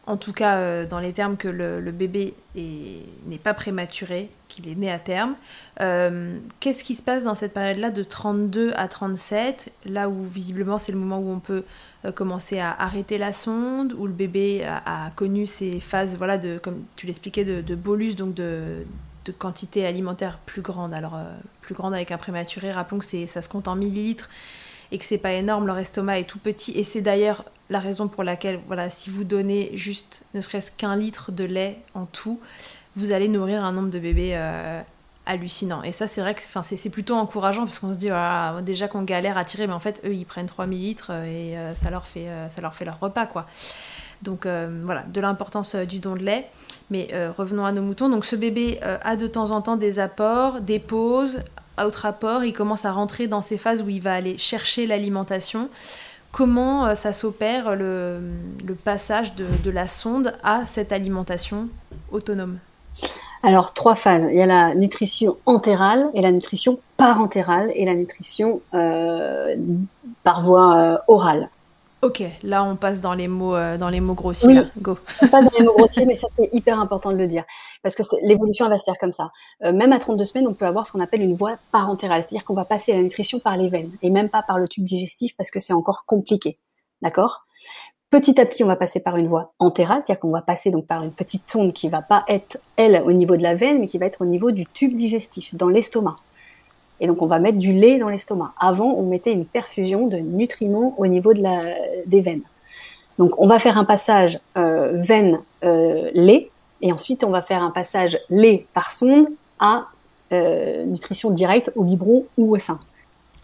[0.08, 4.76] en tout cas euh, dans les termes que le, bébé n'est pas prématuré, qu'il est
[4.76, 5.36] né à terme.
[6.60, 10.92] Qu'est-ce qui se passe dans cette période-là de 32 à 37, là où visiblement c'est
[10.92, 11.64] le moment où on peut
[12.16, 16.84] commencer à arrêter la sonde, où le bébé a, connu ces phases, voilà, de, comme
[16.96, 18.86] tu l'expliquais, de, bolus, donc de,
[19.26, 20.94] de quantité alimentaire plus grande.
[20.94, 21.18] Alors,
[21.62, 24.30] plus grande avec un prématuré, rappelons que ça se compte en millilitres
[24.92, 26.72] et que c'est pas énorme, leur estomac est tout petit.
[26.78, 30.96] Et c'est d'ailleurs la raison pour laquelle, voilà, si vous donnez juste ne serait-ce qu'un
[30.96, 32.40] litre de lait en tout,
[32.98, 34.82] vous allez nourrir un nombre de bébés euh,
[35.26, 35.82] hallucinant.
[35.82, 38.10] Et ça, c'est vrai que c'est plutôt encourageant parce qu'on se dit,
[38.64, 41.74] déjà qu'on galère à tirer, mais en fait, eux, ils prennent 3 millilitres et euh,
[41.74, 43.48] ça, leur fait, euh, ça leur fait leur repas, quoi.
[44.22, 46.48] Donc voilà, de l'importance du don de lait.
[46.92, 48.08] Mais revenons à nos moutons.
[48.08, 51.40] Donc ce bébé a de temps en temps des apports, des pauses,
[51.86, 55.70] autre rapport, il commence à rentrer dans ces phases où il va aller chercher l'alimentation.
[56.32, 58.22] Comment euh, ça s'opère le,
[58.84, 61.68] passage de, la sonde à cette alimentation
[62.12, 62.58] autonome?
[63.44, 64.28] Alors, trois phases.
[64.32, 69.56] Il y a la nutrition entérale et la nutrition parentérale et la nutrition euh,
[70.24, 71.50] par voie euh, orale.
[72.02, 74.62] Ok, là on passe dans les mots, euh, dans les mots grossiers.
[74.82, 74.98] Go.
[75.22, 77.44] On passe dans les mots grossiers, mais ça c'est hyper important de le dire
[77.84, 79.30] parce que l'évolution va se faire comme ça.
[79.64, 82.44] Euh, même à 32 semaines, on peut avoir ce qu'on appelle une voie parentérale, c'est-à-dire
[82.44, 85.36] qu'on va passer la nutrition par les veines et même pas par le tube digestif
[85.38, 86.58] parce que c'est encore compliqué.
[87.04, 87.44] D'accord?
[88.10, 90.86] Petit à petit, on va passer par une voie entérale, c'est-à-dire qu'on va passer donc
[90.86, 93.88] par une petite sonde qui va pas être elle au niveau de la veine, mais
[93.88, 96.18] qui va être au niveau du tube digestif, dans l'estomac.
[97.02, 98.54] Et donc, on va mettre du lait dans l'estomac.
[98.60, 101.64] Avant, on mettait une perfusion de nutriments au niveau de la,
[102.06, 102.44] des veines.
[103.18, 106.50] Donc, on va faire un passage euh, veine-lait, euh,
[106.84, 109.28] et ensuite, on va faire un passage lait par sonde
[109.60, 109.88] à
[110.32, 112.80] euh, nutrition directe au biberon ou au sein.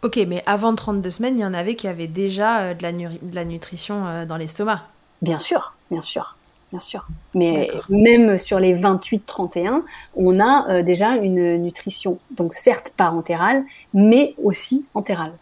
[0.04, 3.36] Ok, mais avant 32 semaines, il y en avait qui avaient déjà de, la de
[3.36, 4.84] la nutrition dans l'estomac.
[5.22, 6.37] Bien sûr, bien sûr
[6.72, 7.08] bien sûr.
[7.34, 9.84] Mais même sur les 28-31,
[10.16, 15.34] on a déjà une nutrition, donc certes parentérale, mais aussi entérale.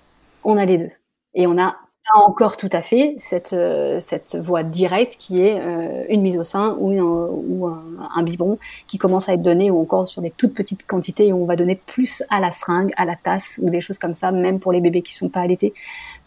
[0.43, 0.91] On a les deux.
[1.33, 1.75] Et on a
[2.13, 6.43] encore tout à fait cette, euh, cette voie directe qui est euh, une mise au
[6.43, 10.29] sein ou, un, ou un, biberon qui commence à être donné ou encore sur des
[10.29, 13.69] toutes petites quantités et on va donner plus à la seringue, à la tasse ou
[13.69, 15.73] des choses comme ça, même pour les bébés qui sont pas allaités,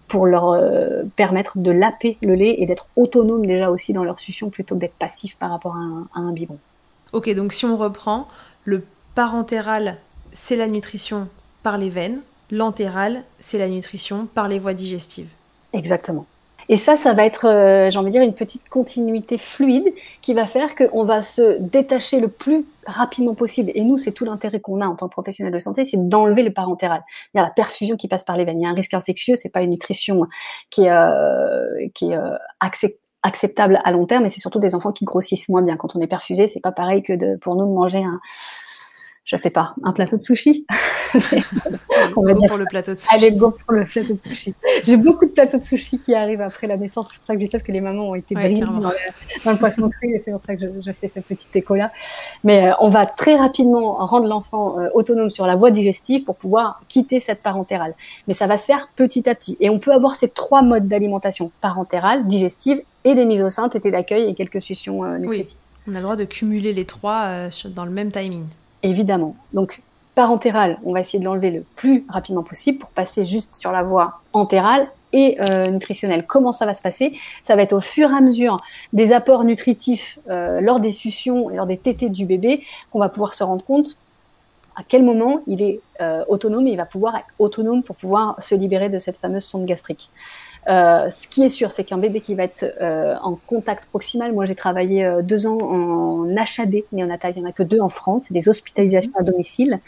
[0.09, 4.19] pour leur euh, permettre de laper le lait et d'être autonome déjà aussi dans leur
[4.19, 6.59] succion plutôt que d'être passif par rapport à un, à un biberon.
[7.13, 8.29] Ok, donc si on reprend,
[8.65, 9.99] le parentéral,
[10.33, 11.29] c'est la nutrition
[11.63, 15.29] par les veines, l'entéral, c'est la nutrition par les voies digestives.
[15.73, 16.27] Exactement.
[16.69, 20.35] Et ça, ça va être, euh, j'ai envie de dire, une petite continuité fluide qui
[20.35, 23.71] va faire qu'on va se détacher le plus rapidement possible.
[23.75, 26.43] Et nous, c'est tout l'intérêt qu'on a en tant que professionnel de santé, c'est d'enlever
[26.43, 27.03] le parentéral.
[27.33, 28.61] Il y a la perfusion qui passe par les veines.
[28.61, 30.27] Il y a un risque infectieux, c'est pas une nutrition
[30.71, 32.39] qui est, euh, euh,
[33.23, 34.27] acceptable à long terme.
[34.27, 36.49] Et c'est surtout des enfants qui grossissent moins bien quand on est perfusé.
[36.49, 38.21] C'est pas pareil que de, pour nous de manger un
[39.29, 40.65] je sais pas, un plateau de sushi.
[42.17, 43.15] on va go pour le plateau de sushi.
[43.15, 44.55] Allez, go pour le plateau de sushi.
[44.85, 47.09] J'ai beaucoup de plateaux de sushi qui arrivent après la naissance.
[47.11, 48.81] C'est pour ça que je dis ça, parce que les mamans ont été ouais, dans,
[48.81, 48.91] dans,
[49.51, 51.93] le poisson cru et c'est pour ça que je, fais ce petit écho-là.
[52.43, 56.37] Mais euh, on va très rapidement rendre l'enfant euh, autonome sur la voie digestive pour
[56.37, 57.95] pouvoir quitter cette parentérale.
[58.29, 59.59] Mais ça va se faire petit à petit.
[59.61, 63.69] Et on peut avoir ces trois modes d'alimentation, parentérale, digestive et des mises au sein,
[63.69, 65.59] d'accueil et quelques suctions euh, nutritives.
[65.87, 65.93] Oui.
[65.93, 68.45] On a le droit de cumuler les trois dans le même timing
[68.83, 69.37] évidemment.
[69.53, 69.83] Donc,
[70.15, 73.83] parentéral, on va essayer de l'enlever le plus rapidement possible pour passer juste sur la
[73.83, 76.27] voie entérale et euh, nutritionnelle.
[76.27, 77.15] Comment ça va se passer?
[77.45, 78.59] Ça va être au fur et à mesure
[78.93, 83.09] des apports nutritifs euh, lors des suctions et lors des tétés du bébé qu'on va
[83.09, 83.97] pouvoir se rendre compte
[84.79, 88.41] à quel moment il est euh, autonome et il va pouvoir être autonome pour pouvoir
[88.41, 90.11] se libérer de cette fameuse sonde gastrique.
[90.69, 94.33] Euh, ce qui est sûr, c'est qu'un bébé qui va être euh, en contact proximal,
[94.35, 97.81] moi j'ai travaillé euh, deux ans en HAD néonatal, il n'y en a que deux
[97.81, 99.81] en France, c'est des hospitalisations à domicile.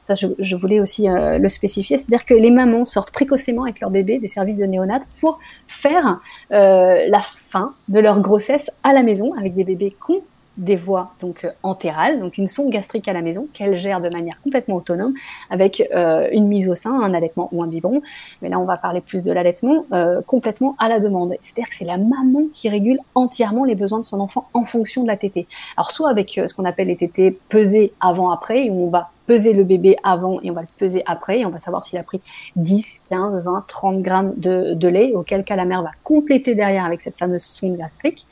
[0.00, 4.18] Ça, je, voulais aussi le spécifier, c'est-à-dire que les mamans sortent précocement avec leur bébé
[4.18, 9.54] des services de néonat pour faire la fin de leur grossesse à la maison avec
[9.54, 10.22] des bébés con
[10.58, 14.08] des voies donc euh, entérales, donc une sonde gastrique à la maison qu'elle gère de
[14.10, 15.14] manière complètement autonome
[15.50, 18.02] avec euh, une mise au sein, un allaitement ou un biberon.
[18.42, 21.34] Mais là, on va parler plus de l'allaitement euh, complètement à la demande.
[21.40, 25.02] C'est-à-dire que c'est la maman qui régule entièrement les besoins de son enfant en fonction
[25.02, 25.46] de la tétée.
[25.76, 29.62] Alors soit avec ce qu'on appelle les tétées pesées avant-après, où on va peser le
[29.62, 32.20] bébé avant et on va le peser après et on va savoir s'il a pris
[32.56, 36.86] 10, 15, 20, 30 grammes de, de lait, auquel cas la mère va compléter derrière
[36.86, 38.26] avec cette fameuse sonde gastrique.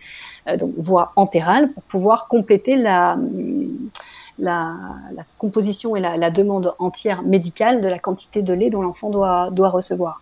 [0.49, 3.17] Euh, donc voie entérale, pour pouvoir compléter la,
[4.39, 4.75] la,
[5.39, 9.71] composition et la, demande entière médicale de la quantité de lait dont l'enfant doit, doit
[9.71, 10.21] recevoir.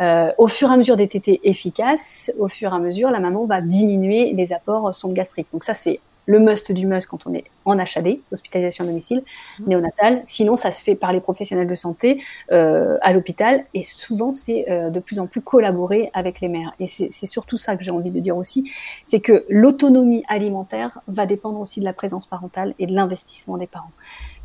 [0.00, 3.20] Euh, au fur et à mesure des tétés efficaces, au fur et à mesure, la
[3.20, 5.46] maman va diminuer les apports sondes gastriques.
[5.52, 9.22] Donc ça, c'est le must du must quand on est en HAD, hospitalisation à domicile,
[9.58, 9.68] mmh.
[9.68, 10.22] néonatale.
[10.24, 14.70] Sinon, ça se fait par les professionnels de santé euh, à l'hôpital et souvent, c'est
[14.70, 16.72] euh, de plus en plus collaborer avec les mères.
[16.80, 18.70] Et c'est surtout ça que j'ai envie de dire aussi,
[19.04, 23.66] c'est que l'autonomie alimentaire va dépendre aussi de la présence parentale et de l'investissement des
[23.66, 23.92] parents.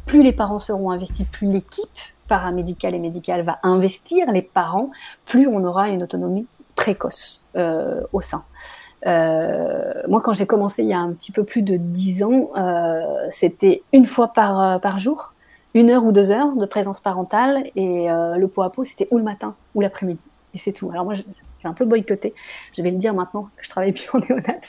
[0.05, 4.91] Plus les parents seront investis, plus l'équipe paramédicale et médicale va investir les parents,
[5.25, 8.45] plus on aura une autonomie précoce euh, au sein.
[9.05, 12.51] Euh, moi, quand j'ai commencé il y a un petit peu plus de dix ans,
[12.57, 15.33] euh, c'était une fois par, euh, par jour,
[15.73, 19.19] une heure ou deux heures de présence parentale, et le pot à pot, c'était ou
[19.19, 20.23] le matin ou l'après-midi.
[20.55, 20.89] Et c'est tout.
[20.91, 21.23] Alors moi, j'ai
[21.63, 22.33] un peu boycotté.
[22.75, 24.59] Je vais le dire maintenant que je travaille plus en néonat.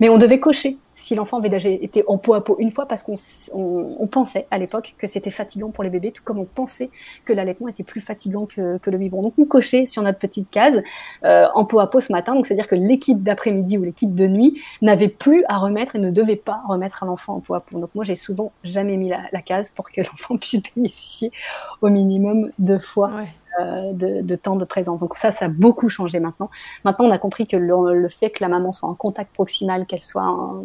[0.00, 2.84] Mais on devait cocher si l'enfant avait déjà été en peau à peau une fois
[2.84, 3.14] parce qu'on
[3.54, 6.90] on, pensait à l'époque que c'était fatigant pour les bébés, tout comme on pensait
[7.24, 9.22] que l'allaitement était plus fatigant que, que, le biberon.
[9.22, 10.82] Donc on cochait sur notre petite case
[11.24, 12.34] euh, en peau à peau ce matin.
[12.34, 16.10] Donc c'est-à-dire que l'équipe d'après-midi ou l'équipe de nuit n'avait plus à remettre et ne
[16.10, 17.78] devait pas remettre à l'enfant en peau à peau.
[17.78, 21.32] Donc moi j'ai souvent jamais mis la, la case pour que l'enfant puisse bénéficier
[21.80, 23.08] au minimum deux fois.
[23.16, 23.28] Ouais
[23.60, 25.00] euh, de, temps de présence.
[25.00, 26.48] Donc ça, ça a beaucoup changé maintenant.
[26.84, 30.04] Maintenant, on a compris que le, fait que la maman soit en contact proximal, qu'elle
[30.04, 30.64] soit en,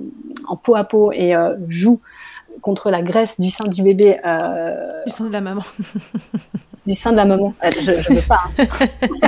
[0.62, 2.00] peau à peau et euh, joue
[2.62, 4.20] contre la graisse du sein du bébé.
[4.26, 5.64] Euh, du sein de la maman.
[6.86, 7.54] du sein de la maman.
[7.82, 8.42] Je ne veux pas.
[8.58, 9.28] Hein.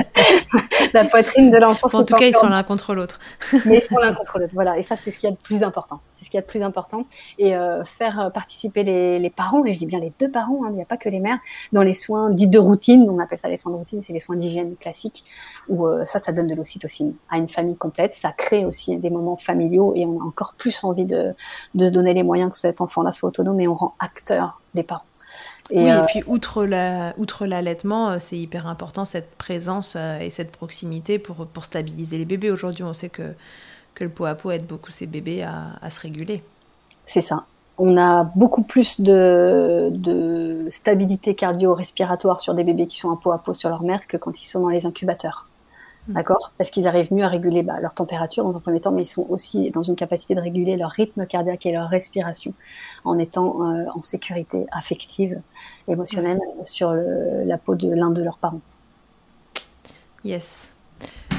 [0.94, 1.88] la poitrine de l'enfant.
[1.92, 3.18] en tout cas, ils sont l'un contre l'autre.
[3.64, 4.52] mais ils sont l'un contre l'autre.
[4.54, 4.78] Voilà.
[4.78, 6.00] Et ça, c'est ce qu'il y a de plus important.
[6.26, 7.04] Ce qu'il y a de plus important.
[7.38, 10.70] Et euh, faire participer les, les, parents, et je dis bien les deux parents, hein,
[10.70, 11.38] il n'y a pas que les mères,
[11.72, 13.08] dans les soins dits de routine.
[13.08, 15.24] On appelle ça les soins de routine, c'est les soins d'hygiène classiques.
[15.68, 18.16] Où euh, ça, ça donne de l'ocytocine à une famille complète.
[18.16, 21.32] Ça crée aussi des moments familiaux et on a encore plus envie de,
[21.76, 24.82] de se donner les moyens que cet enfant-là soit autonome et on rend acteur les
[24.82, 25.04] parents.
[25.70, 30.50] Et oui, et puis outre la, outre l'allaitement, c'est hyper important cette présence et cette
[30.50, 32.50] proximité pour, pour stabiliser les bébés.
[32.50, 33.34] Aujourd'hui, on sait que,
[33.96, 36.44] que le pot à pot aide beaucoup ces bébés à, à se réguler.
[37.04, 37.46] C'est ça
[37.78, 43.38] on a beaucoup plus de, stabilité cardio-respiratoire sur des bébés qui sont un pot à
[43.38, 45.46] pot sur leur mère que quand ils sont dans les incubateurs.
[46.08, 46.14] Hmm.
[46.14, 46.52] D'accord?
[46.56, 49.08] Parce qu'ils arrivent mieux à réguler bah, leur température dans un premier temps, mais ils
[49.08, 52.54] sont aussi dans une capacité de réguler leur rythme cardiaque et leur respiration
[53.04, 55.40] en étant euh, en sécurité affective,
[55.86, 58.60] émotionnelle sur la peau de l'un de leurs parents.
[60.24, 60.72] Yes.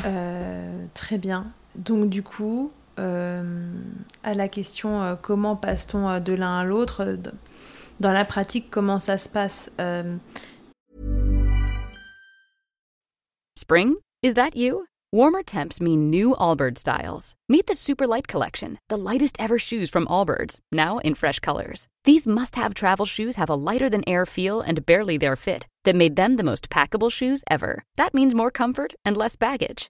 [0.06, 1.48] Euh, très bien.
[1.78, 3.44] Donc du coup, euh,
[4.24, 7.18] à la question euh, comment passe-t-on euh, de l'un à l'autre,
[8.00, 9.72] dans la pratique, comment ça se passe
[13.56, 13.96] Spring?
[14.24, 14.86] Is that you?
[15.14, 17.34] Warmer temps mean new Allbirds styles.
[17.48, 21.88] Meet the Super Light Collection, the lightest ever shoes from Allbirds, now in fresh colors.
[22.04, 25.66] These must have travel shoes have a lighter than air feel and barely their fit
[25.86, 27.84] that made them the most packable shoes ever.
[27.96, 29.90] That means more comfort and less baggage.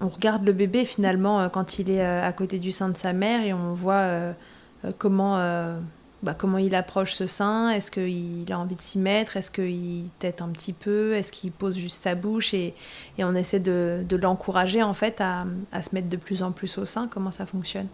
[0.00, 2.96] On regarde le bébé finalement euh, quand il est euh, à côté du sein de
[2.96, 4.32] sa mère et on voit euh,
[4.98, 5.36] comment,
[6.22, 7.70] bah, comment il approche ce sein.
[7.70, 9.36] Est-ce qu'il a envie de s'y mettre?
[9.36, 11.14] Est-ce qu'il tête un petit peu?
[11.14, 12.54] Est-ce qu'il pose juste sa bouche?
[12.54, 12.74] Et,
[13.18, 16.86] on essaie de, l'encourager en fait à, à se mettre de plus en plus au
[16.86, 17.08] sein.
[17.08, 17.88] Comment ça fonctionne?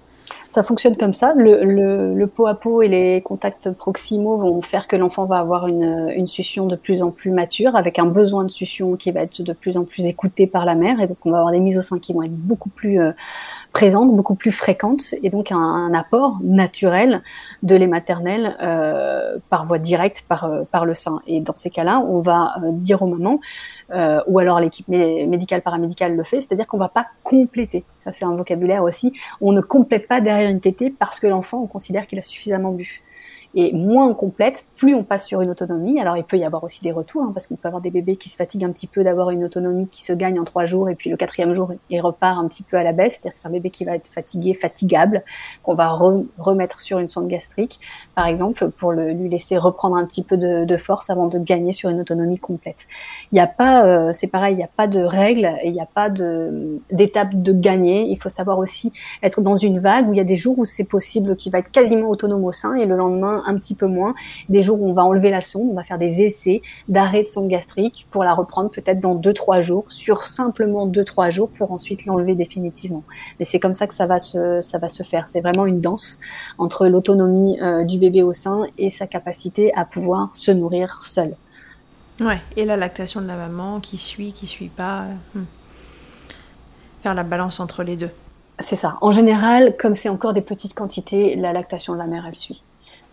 [0.48, 1.34] Ça fonctionne comme ça.
[1.36, 6.12] Le, pot à pot et les contacts proximaux vont faire que l'enfant va avoir une,
[6.14, 9.42] une, succion de plus en plus mature, avec un besoin de succion qui va être
[9.42, 11.00] de plus en plus écouté par la mère.
[11.00, 13.12] Et donc, on va avoir des mises au sein qui vont être beaucoup plus euh,
[13.72, 17.22] présentes, beaucoup plus fréquentes, et donc un, apport naturel
[17.62, 17.86] de lait
[18.62, 21.20] euh, par voie directe par, euh, par le sein.
[21.26, 23.40] Et dans ces cas-là, on va dire aux mamans,
[23.90, 28.34] ou alors l'équipe médicale paramédicale le fait, c'est-à-dire qu'on va pas compléter ça c'est un
[28.36, 32.18] vocabulaire aussi, on ne complète pas derrière une tétée parce que l'enfant, on considère qu'il
[32.18, 33.02] a suffisamment bu.
[33.56, 36.00] Et moins on complète, plus on passe sur une autonomie.
[36.00, 38.16] Alors il peut y avoir aussi des retours, hein, parce qu'on peut avoir des bébés
[38.16, 40.88] qui se fatiguent un petit peu d'avoir une autonomie qui se gagne en trois jours,
[40.88, 43.14] et puis le quatrième jour, il repart un petit peu à la baisse.
[43.14, 45.24] C'est-à-dire que c'est un bébé qui va être fatigué, fatigable,
[45.62, 45.88] qu'on va
[46.38, 47.80] remettre sur une sonde gastrique,
[48.14, 51.72] par exemple, pour le, lui laisser reprendre un petit peu de, force avant de gagner
[51.72, 52.86] sur une autonomie complète.
[53.32, 55.80] Il n'y a pas, euh, c'est pareil, il n'y a pas de règles il n'y
[55.80, 58.06] a pas d'étape de gagner.
[58.08, 58.92] Il faut savoir aussi
[59.22, 61.58] être dans une vague où il y a des jours où c'est possible qu'il va
[61.58, 64.14] être quasiment autonome au sein et le lendemain un petit peu moins.
[64.48, 67.28] Des jours où on va enlever la sonde, on va faire des essais d'arrêt de
[67.28, 72.06] sonde gastrique pour la reprendre peut-être dans 2-3 jours, sur simplement 2-3 jours pour ensuite
[72.06, 73.04] l'enlever définitivement.
[73.38, 75.28] Mais c'est comme ça que ça va se, ça va se faire.
[75.28, 76.20] C'est vraiment une danse
[76.58, 81.34] entre l'autonomie euh, du bébé au sein et sa capacité à pouvoir se nourrir seul.
[82.20, 85.04] Ouais, et la lactation de la maman qui suit, qui suit pas.
[85.34, 85.44] Hmm.
[87.02, 88.10] Faire la balance entre les deux.
[88.58, 88.96] C'est ça.
[89.02, 92.62] En général, comme c'est encore des petites quantités, la lactation de la mère, elle suit.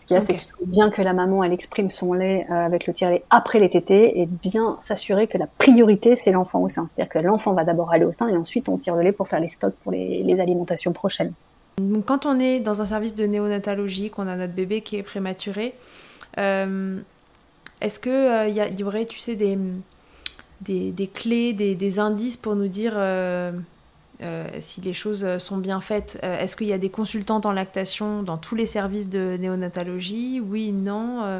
[0.03, 2.45] Ce qu'il y a, c'est qu'il faut bien que la maman, elle exprime son lait
[2.51, 6.59] euh, avec le tire-lait après les tétés et bien s'assurer que la priorité, c'est l'enfant
[6.59, 6.87] au sein.
[6.87, 9.29] C'est-à-dire que l'enfant va d'abord aller au sein et ensuite on tire le lait pour
[9.29, 11.31] faire les stocks pour les, alimentations prochaines.
[11.77, 15.03] Donc, quand on est dans un service de néonatologie, qu'on a notre bébé qui est
[15.03, 15.73] prématuré,
[16.37, 16.99] euh,
[17.79, 19.57] est-ce qu'il euh, il y, aurait, tu sais, des,
[20.59, 22.95] des, clés, des, indices pour nous dire
[24.21, 26.19] euh, si les choses sont bien faites.
[26.23, 30.39] Euh, est-ce qu'il y a des consultantes en lactation dans tous les services de néonatologie
[30.39, 31.23] Oui, non.
[31.23, 31.39] Euh,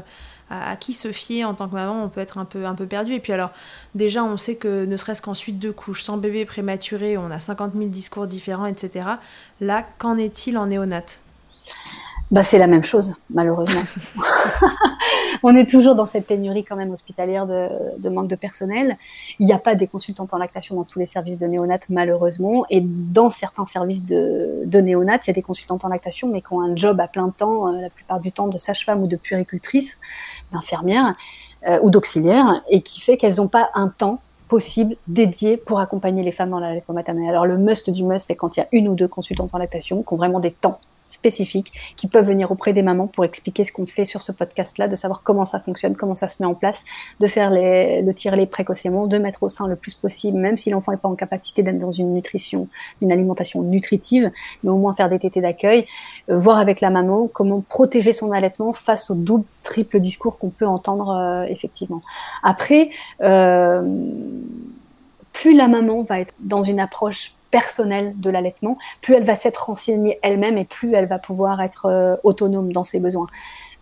[0.50, 2.04] à, qui se fier en tant que maman?
[2.04, 3.14] On peut être un peu, un peu perdu.
[3.14, 3.52] Et puis alors,
[3.96, 7.40] déjà, on sait que ne serait-ce qu'en suite de couches, sans bébé prématuré, on a
[7.40, 9.08] 50 000 discours différents, etc.
[9.62, 11.20] Là, qu'en est-il en néonat?
[12.34, 13.84] Bah, c'est la même chose, malheureusement.
[15.44, 18.98] on est toujours dans cette pénurie quand même hospitalière de, manque de personnel.
[19.38, 22.66] Il n'y a pas des consultantes en lactation dans tous les services de néonat, malheureusement.
[22.70, 26.42] Et dans certains services de, de néonat, il y a des consultantes en lactation, mais
[26.42, 29.08] qui ont un job à plein temps, euh, la plupart du temps de sage-femme ou
[29.08, 30.00] de puéricultrice,
[30.52, 31.14] d'infirmière
[31.68, 36.24] euh, ou d'auxiliaire, et qui fait qu'elles n'ont pas un temps possible dédié pour accompagner
[36.24, 37.30] les femmes dans la lettre maternelle.
[37.30, 39.58] Alors le must du must, c'est quand il y a une ou deux consultantes en
[39.58, 40.80] lactation qui ont vraiment des temps
[41.14, 44.88] spécifiques qui peuvent venir auprès des mamans pour expliquer ce qu'on fait sur ce podcast-là,
[44.88, 46.84] de savoir comment ça fonctionne, comment ça se met en place,
[47.20, 50.70] de faire les, le tirer précocement, de mettre au sein le plus possible, même si
[50.70, 52.68] l'enfant n'est pas en capacité d'être dans une nutrition,
[53.02, 54.32] une alimentation nutritive,
[54.64, 55.86] mais au moins faire des tétés d'accueil,
[56.30, 60.50] euh, voir avec la maman comment protéger son allaitement face au double, triple discours qu'on
[60.50, 62.02] peut entendre euh, effectivement.
[62.44, 62.90] Après,
[63.22, 63.82] euh,
[65.34, 69.66] plus la maman va être dans une approche personnelle de l'allaitement, plus elle va s'être
[69.66, 73.28] renseignée elle-même et plus elle va pouvoir être euh, autonome dans ses besoins.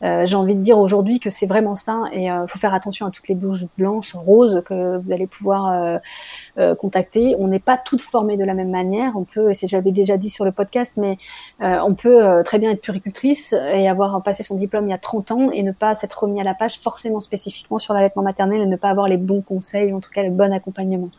[0.03, 2.73] Euh, j'ai envie de dire aujourd'hui que c'est vraiment ça et il euh, faut faire
[2.73, 5.99] attention à toutes les bouches blanches, roses que vous allez pouvoir
[6.79, 7.35] contacter.
[7.39, 9.13] On n'est pas toutes formées de la même manière.
[9.15, 11.17] On peut, et c'est j'avais déjà dit sur le podcast, mais
[11.59, 15.31] on peut très bien être puricultrice et avoir passé son diplôme il y a 30
[15.31, 18.65] ans et ne pas s'être remis à la page forcément spécifiquement sur l'allaitement maternel et
[18.65, 21.09] ne pas avoir les bons conseils, ou en tout cas le bon accompagnement.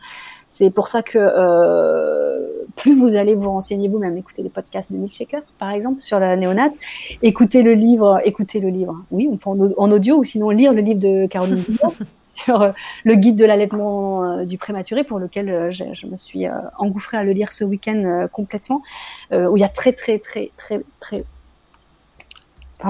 [0.63, 4.97] C'est pour ça que euh, plus vous allez vous renseigner vous-même, écoutez les podcasts de
[4.97, 6.71] Milkshaker, par exemple, sur la néonate,
[7.21, 10.79] écoutez le livre, écoutez le livre, oui, on peut en, audio, ou sinon lire le
[10.79, 11.65] livre de Caroline
[12.33, 12.71] sur euh,
[13.03, 16.45] le guide de l'allaitement euh, du prématuré, pour lequel je, je, me suis
[16.77, 18.81] engouffrée à le lire ce week-end complètement,
[19.33, 21.25] où il y a très, très, très, très, très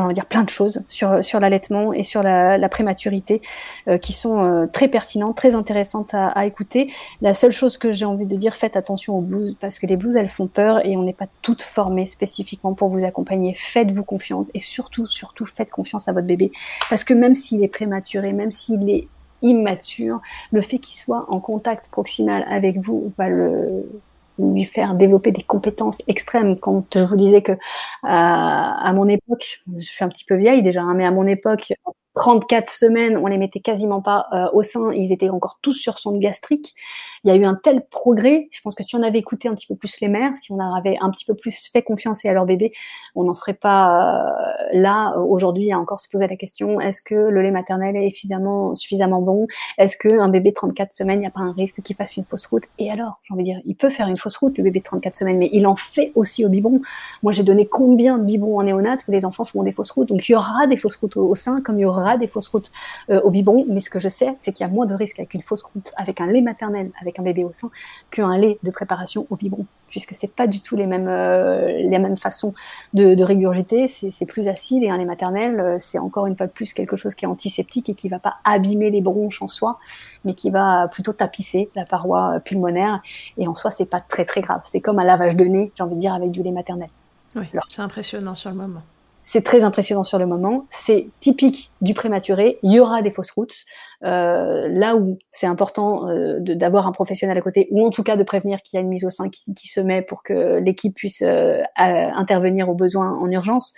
[0.02, 3.42] on va dire plein de choses sur, sur l'allaitement et sur la, prématurité
[3.88, 6.92] euh, qui sont euh, très pertinentes, très intéressantes à, à, écouter.
[7.22, 9.98] La seule chose que j'ai envie de dire, faites attention aux blues parce que les
[9.98, 13.54] blues elles font peur et on n'est pas toutes formées spécifiquement pour vous accompagner.
[13.54, 16.52] Faites-vous confiance et surtout, surtout faites confiance à votre bébé
[16.90, 19.08] parce que même s'il est prématuré, même s'il est
[19.42, 20.22] immature,
[20.52, 23.86] le fait qu'il soit en contact proximal avec vous va le
[24.40, 26.58] lui faire développer des compétences extrêmes.
[26.60, 27.58] Quand je vous disais que euh,
[28.04, 31.74] à mon époque, je suis un petit peu vieille déjà, hein, mais à mon époque,
[32.16, 35.98] 34 semaines, on les mettait quasiment pas euh, au sein, ils étaient encore tous sur
[35.98, 36.76] sonde gastrique.
[37.24, 39.56] Il y a eu un tel progrès, je pense que si on avait écouté un
[39.56, 42.34] petit peu plus les mères, si on avait un petit peu plus fait confiance à
[42.34, 42.72] leur bébé,
[43.16, 44.34] on n'en serait pas euh,
[44.74, 45.16] là.
[45.18, 49.22] Aujourd'hui à encore se poser la question est-ce que le lait maternel est suffisamment suffisamment
[49.22, 49.48] bon?
[49.78, 52.18] Est-ce que un bébé de 34 semaines, il n'y a pas un risque qu'il fasse
[52.18, 52.64] une fausse route?
[52.80, 54.86] Et alors, j'ai envie de dire, il peut faire une fausse route le bébé de
[54.86, 56.82] 34 semaines, mais il en fait aussi au biberon.
[57.22, 60.10] Moi, j'ai donné combien de biberons en néonat où les enfants font des fausses routes.
[60.10, 62.48] Donc il y aura des fausses routes au sein comme il y aura des fausses
[62.48, 62.72] routes
[63.10, 65.20] euh, au biberon, mais ce que je sais, c'est qu'il y a moins de risques
[65.20, 67.70] avec une fausse route, avec un lait maternel, avec un bébé au sein,
[68.12, 72.00] qu'un lait de préparation au biberon, puisque c'est pas du tout les mêmes euh, les
[72.00, 72.54] mêmes façons
[72.94, 73.88] de, de régurgiter.
[73.88, 77.16] C'est plus acide et un lait maternel, euh, c'est encore une fois plus quelque chose
[77.16, 79.80] qui est antiseptique et qui va pas abîmer les bronches en soi,
[80.26, 83.02] mais qui va plutôt tapisser la paroi pulmonaire.
[83.38, 84.62] Et en soi, c'est pas très très grave.
[84.64, 86.90] C'est comme un lavage de nez, j'ai envie de dire, avec du lait maternel.
[87.36, 88.82] Oui, c'est impressionnant sur le moment.
[89.24, 90.66] C'est très impressionnant sur le moment.
[90.70, 92.60] C'est typique du prématuré.
[92.62, 93.56] Il y aura des fausses routes.
[94.04, 98.18] Euh, là où c'est important euh, d'avoir un professionnel à côté, ou en tout cas
[98.18, 100.94] de prévenir qu'il y a une mise au sein qui, se met pour que l'équipe
[100.94, 103.74] puisse euh, intervenir aux besoins en urgence.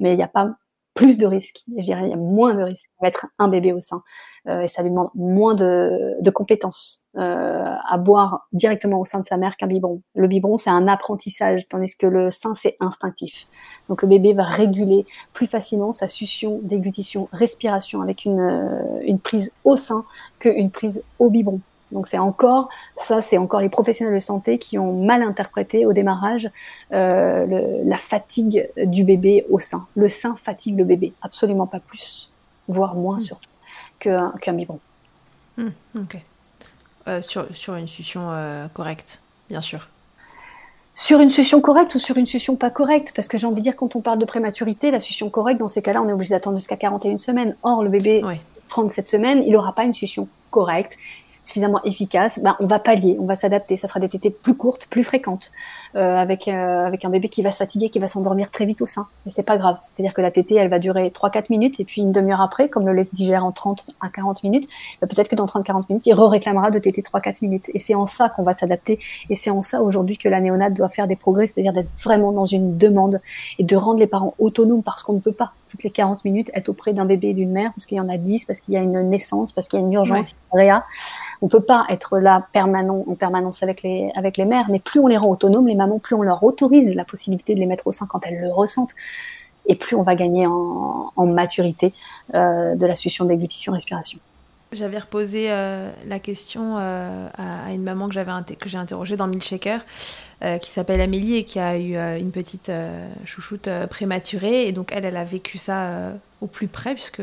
[0.00, 0.56] Mais il n'y a pas
[0.98, 1.62] plus de risques.
[1.76, 4.02] Je dirais, il y a moins de risques à mettre un bébé au sein.
[4.48, 9.24] Euh, et ça lui demande moins de, compétences euh, à boire directement au sein de
[9.24, 10.02] sa mère qu'un biberon.
[10.16, 13.46] Le biberon, c'est un apprentissage, tandis que le sein, c'est instinctif.
[13.88, 19.20] Donc le bébé va réguler plus facilement sa succion, déglutition, respiration avec une, euh, une
[19.20, 20.04] prise au sein
[20.40, 21.60] qu'une prise au biberon.
[21.92, 25.92] Donc c'est encore ça, c'est encore les professionnels de santé qui ont mal interprété au
[25.92, 26.50] démarrage
[26.92, 29.86] euh, le, la fatigue du bébé au sein.
[29.96, 32.30] Le sein fatigue le bébé, absolument pas plus,
[32.68, 33.20] voire moins mmh.
[33.20, 33.50] surtout
[33.98, 34.80] qu'un qu biberon.
[35.56, 36.18] Mmh, ok.
[37.08, 39.88] Euh, sur, sur une succion euh, correcte, bien sûr.
[40.94, 43.12] Sur une succion correcte ou sur une succion pas correcte?
[43.14, 45.68] Parce que j'ai envie de dire, quand on parle de prématurité, la succion correcte, dans
[45.68, 47.56] ces cas-là, on est obligé d'attendre jusqu'à 41 semaines.
[47.62, 48.34] Or, le bébé, oui.
[48.68, 50.98] 37 semaines, il n'aura pas une succion correcte
[51.48, 53.76] suffisamment efficace, ben, on va pallier, on va s'adapter.
[53.76, 55.50] Ça sera des tétées plus courtes, plus fréquentes,
[55.96, 58.82] euh, avec, euh, avec un bébé qui va se fatiguer, qui va s'endormir très vite
[58.82, 59.08] au sein.
[59.26, 59.78] Et c'est pas grave.
[59.80, 62.86] C'est-à-dire que la tétée, elle va durer 3-4 minutes, et puis une demi-heure après, comme
[62.86, 64.68] le lait se digère en 30 à 40 minutes,
[65.00, 67.70] ben, peut-être que dans 30-40 minutes, il re-réclamera de tétée 3-4 minutes.
[67.72, 68.98] Et c'est en ça qu'on va s'adapter.
[69.30, 72.32] Et c'est en ça aujourd'hui que la néonate doit faire des progrès, c'est-à-dire d'être vraiment
[72.32, 73.20] dans une demande
[73.58, 76.50] et de rendre les parents autonomes parce qu'on ne peut pas toutes les 40 minutes
[76.54, 78.74] être auprès d'un bébé et d'une mère parce qu'il y en a 10, parce qu'il
[78.74, 80.62] y a une naissance, parce qu'il y a une urgence, ouais.
[80.62, 80.84] réa.
[81.42, 85.00] On peut pas être là permanent, en permanence avec les, avec les mères, mais plus
[85.00, 87.86] on les rend autonomes, les mamans, plus on leur autorise la possibilité de les mettre
[87.86, 88.94] au sein quand elles le ressentent,
[89.66, 91.92] et plus on va gagner en, en maturité
[92.34, 94.18] euh, de la succion, déglutition, respiration.
[94.70, 99.26] J'avais reposé euh, la question euh, à, une maman que j'avais que j'ai interrogée dans
[99.26, 99.80] Milkshaker,
[100.44, 102.70] euh, qui s'appelle Amélie et qui a eu euh, une petite
[103.24, 104.68] chouchoute prématurée.
[104.68, 106.12] Et donc elle, elle a vécu ça
[106.42, 107.22] au plus près puisque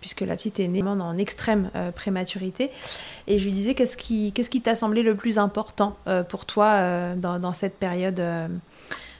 [0.00, 2.70] puisque la petite est née en extrême prématurité.
[3.26, 5.98] Et je lui disais qu'est-ce qui qu'est-ce qui t'a semblé le plus important
[6.30, 8.22] pour toi dans, cette période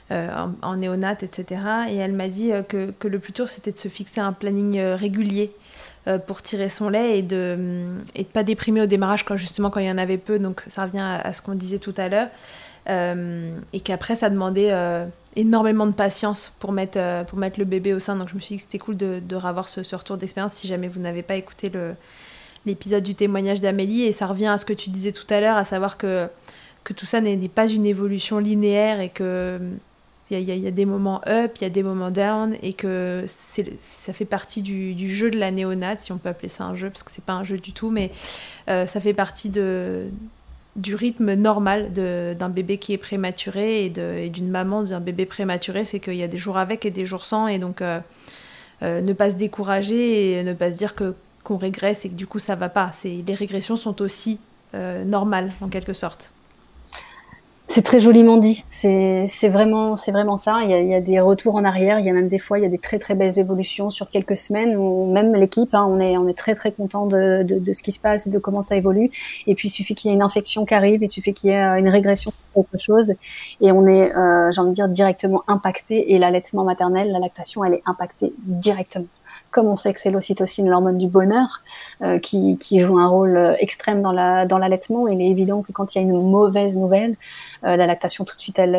[0.09, 1.61] en, en néonat, etc.
[1.89, 4.79] Et elle m'a dit que, que, le plus dur, c'était de se fixer un planning
[4.79, 5.53] régulier
[6.25, 7.57] pour tirer son lait et de
[8.17, 10.39] ne pas déprimer au démarrage quand justement quand il y en avait peu.
[10.39, 12.27] Donc ça revient à, ce qu'on disait tout à l'heure.
[13.73, 14.73] et qu'après, ça demandait
[15.35, 18.15] énormément de patience pour mettre, pour mettre le bébé au sein.
[18.15, 20.67] Donc je me suis dit que c'était cool de, de revoir ce, retour d'expérience si
[20.67, 21.71] jamais vous n'avez pas écouté
[22.65, 25.57] l'épisode du témoignage d'Amélie et ça revient à ce que tu disais tout à l'heure,
[25.57, 26.27] à savoir que,
[26.83, 29.59] que tout ça n'est pas une évolution linéaire et que
[30.31, 34.13] il y, a des moments up, il y a des moments down et que ça
[34.13, 37.01] fait partie du, jeu de la néonate, si on peut appeler ça un jeu, parce
[37.01, 38.11] que c'est pas un jeu du tout, mais
[38.69, 44.83] euh, ça fait partie du rythme normal d'un bébé qui est prématuré et d'une maman
[44.83, 47.57] d'un bébé prématuré, c'est qu'il y a des jours avec et des jours sans, et
[47.57, 47.99] donc euh,
[48.83, 52.15] euh, ne pas se décourager et ne pas se dire que qu'on régresse et que
[52.15, 52.91] du coup ça va pas.
[53.03, 54.39] Les régressions sont aussi
[54.73, 56.31] normales en quelque sorte.
[57.71, 58.65] C'est très joliment dit.
[58.71, 60.61] C'est vraiment, c'est vraiment ça.
[60.63, 61.99] Il y, a, des retours en arrière.
[61.99, 64.09] Il y a même des fois, il y a des très très belles évolutions sur
[64.09, 64.75] quelques semaines.
[64.75, 67.99] Où même l'équipe, hein, on est on est très très content de, ce qui se
[67.99, 69.11] passe et de comment ça évolue.
[69.45, 71.53] Et puis il suffit qu'il y ait une infection qui arrive, il suffit qu'il y
[71.53, 73.13] ait une régression quelque chose,
[73.61, 76.13] et on est, euh, j'ai envie de dire, directement impacté.
[76.13, 79.05] Et l'allaitement maternel, la lactation, elle est impactée directement
[79.51, 81.63] comme on sait que c'est l'ocytocine, l'hormone du bonheur,
[82.01, 85.71] euh, qui, joue un rôle euh, extrême dans la dans l'allaitement, il est évident que
[85.71, 87.15] quand il y a une mauvaise nouvelle,
[87.63, 88.75] euh, la lactation tout de suite elle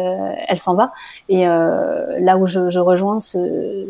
[0.49, 0.93] elle s'en va.
[1.29, 3.87] Et là où je rejoins ce,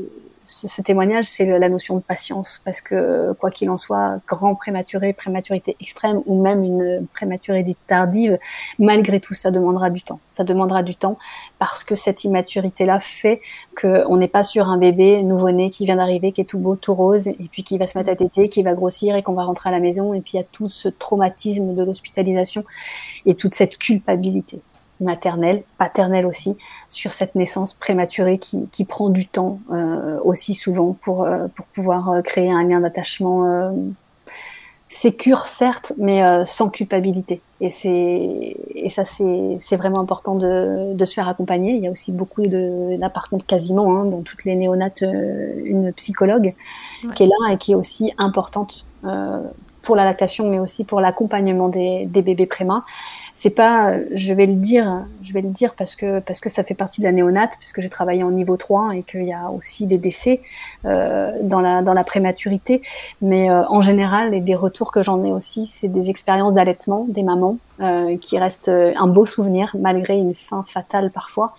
[0.51, 5.13] ce, témoignage, c'est la notion de patience, parce que quoi qu'il en soit, grand prématuré,
[5.13, 8.39] prématurité extrême ou même une prématurité tardive,
[8.79, 10.19] malgré tout, ça demandera du temps.
[10.33, 11.19] Ça demandera du temps
[11.59, 13.41] parce que cette immaturité-là fait
[13.81, 16.95] qu'on n'est pas sur un bébé nouveau-né qui vient d'arriver, qui est tout beau, tout
[16.95, 19.45] rose, et puis qui va se mettre à téter, qui va grossir et qu'on va
[19.45, 22.65] rentrer à la maison, et puis il y a tout ce traumatisme de l'hospitalisation
[23.25, 24.61] et toute cette culpabilité
[25.01, 26.57] maternelle, paternelle aussi,
[26.89, 31.67] sur cette naissance prématurée qui, qui prend du temps euh, aussi souvent pour, euh, pour
[31.67, 33.71] pouvoir euh, créer un lien d'attachement euh,
[34.89, 37.41] sécure certes, mais sans culpabilité.
[37.61, 41.75] Et c'est et ça c'est vraiment important de, de se faire accompagner.
[41.75, 45.03] Il y a aussi beaucoup de là par contre quasiment hein, dans toutes les néonates
[45.03, 46.55] une psychologue
[47.15, 48.85] qui est là et qui est aussi importante
[49.83, 52.85] pour la lactation, mais aussi pour l'accompagnement des, bébés préma.
[53.35, 56.65] C'est pas, je vais le dire, je vais le dire parce que parce que ça
[56.65, 59.51] fait partie de la néonate, puisque j'ai travaillé en niveau 3 et qu'il y a
[59.51, 60.43] aussi des décès
[60.85, 62.83] euh, dans la dans la prématurité.
[63.23, 67.07] Mais euh, en général, et des retours que j'en ai aussi, c'est des expériences d'allaitement
[67.09, 71.55] des mamans euh, qui restent un beau souvenir malgré une fin fatale parfois.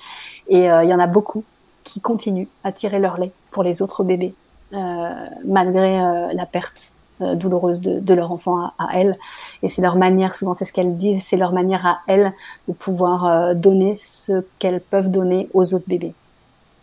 [0.49, 1.43] Et euh, il y en a beaucoup
[1.83, 4.35] qui continuent à tirer leur lait pour les autres bébés
[4.73, 5.97] euh, malgré
[6.33, 9.17] la perte euh, douloureuse de, leur enfant à, à elles.
[9.63, 12.33] Et c'est leur manière, souvent c'est ce qu'elles disent, c'est leur manière à elles
[12.67, 16.13] de pouvoir euh, donner ce qu'elles peuvent donner aux autres bébés.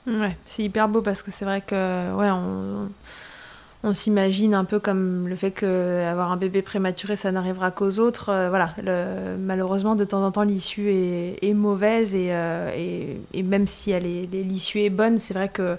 [0.07, 2.89] Ouais, c'est hyper beau parce que c'est vrai que ouais, on,
[3.85, 8.31] on s'imagine un peu comme le fait qu'avoir un bébé prématuré, ça n'arrivera qu'aux autres.
[8.31, 8.71] Euh, voilà,
[9.39, 12.29] malheureusement, de temps en temps, l'issue est, est, mauvaise et,
[12.77, 15.77] et, et, même si l'issue est bonne, c'est vrai que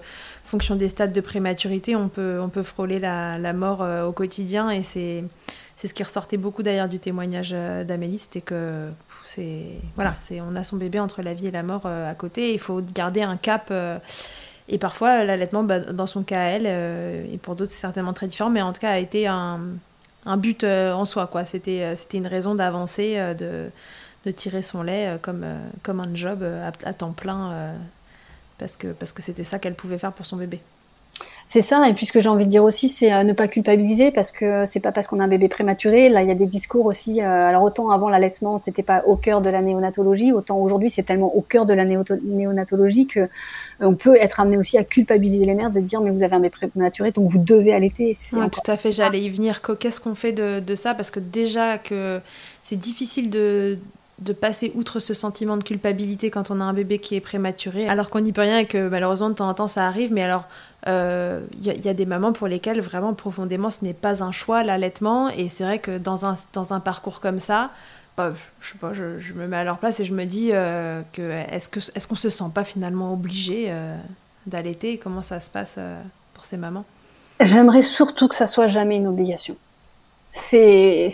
[0.49, 4.11] fonction des stades de prématurité, on peut, on peut frôler la, la mort euh, au
[4.11, 4.71] quotidien.
[4.71, 5.23] Et c'est,
[5.77, 8.89] c'est ce qui ressortait beaucoup d'ailleurs du témoignage euh, d'Amélie, c'était que
[9.25, 12.15] c'est, voilà, c'est, on a son bébé entre la vie et la mort euh, à
[12.15, 12.51] côté.
[12.53, 13.71] Il faut garder un cap.
[14.67, 18.49] et parfois, l'allaitement, bah, dans son cas, elle, et pour d'autres, c'est certainement très différent,
[18.49, 19.59] mais en tout cas, a été un,
[20.25, 21.27] un but en soi.
[21.27, 21.45] Quoi.
[21.45, 23.69] C'était, c'était une raison d'avancer, de,
[24.25, 25.45] de tirer son lait comme,
[25.83, 27.73] comme un job à, à temps plein
[28.59, 30.59] parce que parce que c'était ça qu'elle pouvait faire pour son bébé.
[31.51, 33.47] C'est ça, et puis ce que j'ai envie de dire aussi, c'est euh, ne pas
[33.47, 36.07] culpabiliser parce que c'est pas parce qu'on a un bébé prématuré.
[36.07, 37.23] Là, il y a des discours aussi.
[37.23, 41.01] Euh, alors autant avant l'allaitement, c'était pas au cœur de la néonatologie, autant aujourd'hui, c'est
[41.01, 43.27] tellement au cœur de la néonatologie que euh,
[43.79, 46.39] on peut être amené aussi à culpabiliser les mères de dire mais vous avez un
[46.39, 48.15] bébé prématuré, donc vous devez allaiter.
[48.33, 48.91] Ouais, tout à fait.
[48.91, 49.63] J'allais y venir.
[49.79, 50.93] Qu'est-ce qu'on fait de, de ça?
[50.93, 52.21] Parce que déjà que
[52.61, 53.79] c'est difficile de
[54.21, 57.87] de passer outre ce sentiment de culpabilité quand on a un bébé qui est prématuré,
[57.87, 60.23] alors qu'on n'y peut rien et que malheureusement de temps en temps ça arrive, mais
[60.23, 60.45] alors
[60.85, 64.63] il euh, y, a des mamans pour lesquelles vraiment profondément ce n'est pas un choix
[64.63, 67.71] l'allaitement, et c'est vrai que dans un, dans un parcours comme ça,
[68.17, 71.01] bah, je sais pas, je, me mets à leur place et je me dis euh,
[71.13, 73.95] que est-ce qu'on se sent pas finalement obligé euh,
[74.45, 74.97] d'allaiter?
[74.97, 75.79] Comment ça se passe
[76.33, 76.85] pour ces mamans?
[77.39, 79.55] J'aimerais surtout que ça soit jamais une obligation
[80.31, 81.09] c'est,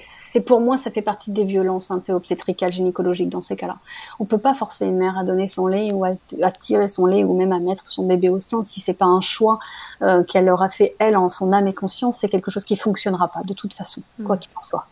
[0.45, 3.77] pour moi, ça fait partie des violences un peu obstétricales, gynécologiques dans ces cas-là.
[4.19, 7.23] On peut pas forcer une mère à donner son lait ou à, tirer son lait
[7.23, 9.59] ou même à mettre son bébé au sein si c'est pas un choix
[10.01, 12.17] euh, qu'elle aura fait elle en son âme et conscience.
[12.19, 14.39] C'est quelque chose qui fonctionnera pas de toute façon, quoi mm.
[14.39, 14.87] qu'il en soit.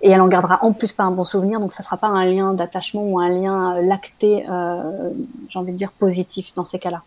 [0.00, 2.24] et elle en gardera en plus pas un bon souvenir, donc ça sera pas un
[2.24, 5.10] lien d'attachement ou un lien lacté, euh,
[5.48, 7.02] j'ai envie de dire positif dans ces cas-là.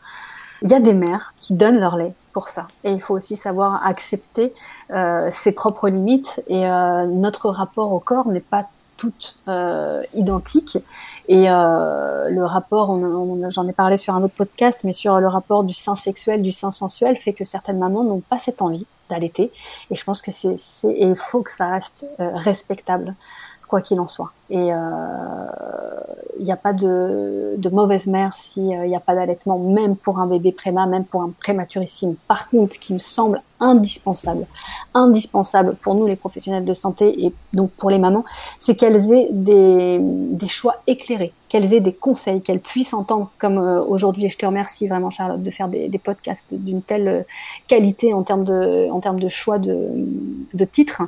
[0.61, 2.67] Il y a des mères qui donnent leur lait pour ça.
[2.83, 4.53] Et il faut aussi savoir accepter
[4.91, 6.43] euh, ses propres limites.
[6.47, 8.67] Et euh, notre rapport au corps n'est pas
[9.01, 10.77] toutes euh, identiques.
[11.27, 12.99] Et euh, le rapport,
[13.49, 16.51] j'en ai parlé sur un autre podcast, mais sur le rapport du sein sexuel, du
[16.51, 19.51] sein sensuel, fait que certaines mamans n'ont pas cette envie d'allaiter.
[19.89, 23.15] Et je pense que c'est, il faut que ça reste euh, respectable
[23.71, 24.33] quoi qu'il en soit.
[24.49, 29.57] Et il euh, n'y a pas de, mauvaise mère s'il n'y euh, a pas d'allaitement,
[29.57, 32.15] même pour un bébé préma, même pour un prématurissime.
[32.27, 34.45] Par contre, ce qui me semble indispensable,
[34.93, 38.25] indispensable pour nous les professionnels de santé et donc pour les mamans,
[38.59, 43.57] c'est qu'elles aient des, des, choix éclairés, qu'elles aient des conseils, qu'elles puissent entendre comme
[43.57, 44.25] euh, aujourd'hui.
[44.25, 47.25] Et je te remercie vraiment Charlotte de faire des, des podcasts d'une telle
[47.69, 49.91] qualité en termes de, en termes de choix de,
[50.53, 51.03] de titres.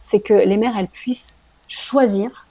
[0.00, 1.36] C'est que les mères, elles puissent
[1.68, 2.46] choisir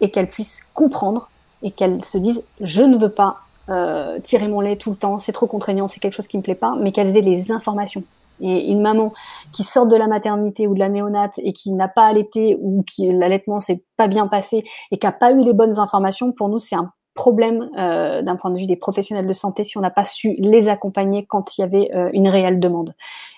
[0.00, 1.30] et qu'elles puissent comprendre
[1.62, 5.18] et qu'elles se disent je ne veux pas euh, tirer mon lait tout le temps,
[5.18, 8.02] c'est trop contraignant, c'est quelque chose qui me plaît pas, mais qu'elles aient les informations.
[8.40, 9.12] Et une maman
[9.52, 12.82] qui sort de la maternité ou de la néonate et qui n'a pas allaité ou
[12.82, 16.48] qui l'allaitement s'est pas bien passé et qui a pas eu les bonnes informations, pour
[16.48, 19.82] nous c'est un problème euh, d'un point de vue des professionnels de santé si on
[19.82, 22.94] n'a pas su les accompagner quand il y avait euh, une réelle demande.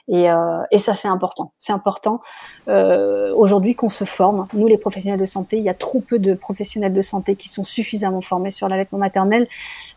[0.08, 1.52] Et, euh, et ça, c'est important.
[1.58, 2.20] C'est important
[2.68, 4.46] euh, aujourd'hui qu'on se forme.
[4.52, 7.48] Nous, les professionnels de santé, il y a trop peu de professionnels de santé qui
[7.48, 9.46] sont suffisamment formés sur l'allaitement maternel.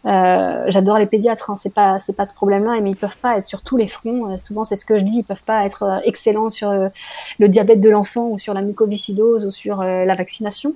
[0.05, 3.37] Euh, J'adore les pédiatres, hein, c'est pas c'est pas ce problème-là, mais ils peuvent pas
[3.37, 4.31] être sur tous les fronts.
[4.31, 6.71] Euh, souvent, c'est ce que je dis, ils peuvent pas être euh, excellents sur
[7.39, 10.73] le diabète de l'enfant ou sur la mucoviscidose ou sur la vaccination.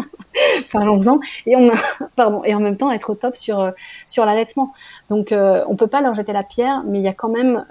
[0.72, 1.20] Parlons-en.
[1.46, 1.70] Et on,
[2.16, 3.72] pardon, et en même temps être au top sur
[4.06, 4.72] sur l'allaitement.
[5.08, 7.64] Donc, on peut pas leur jeter la pierre, mais il y a quand même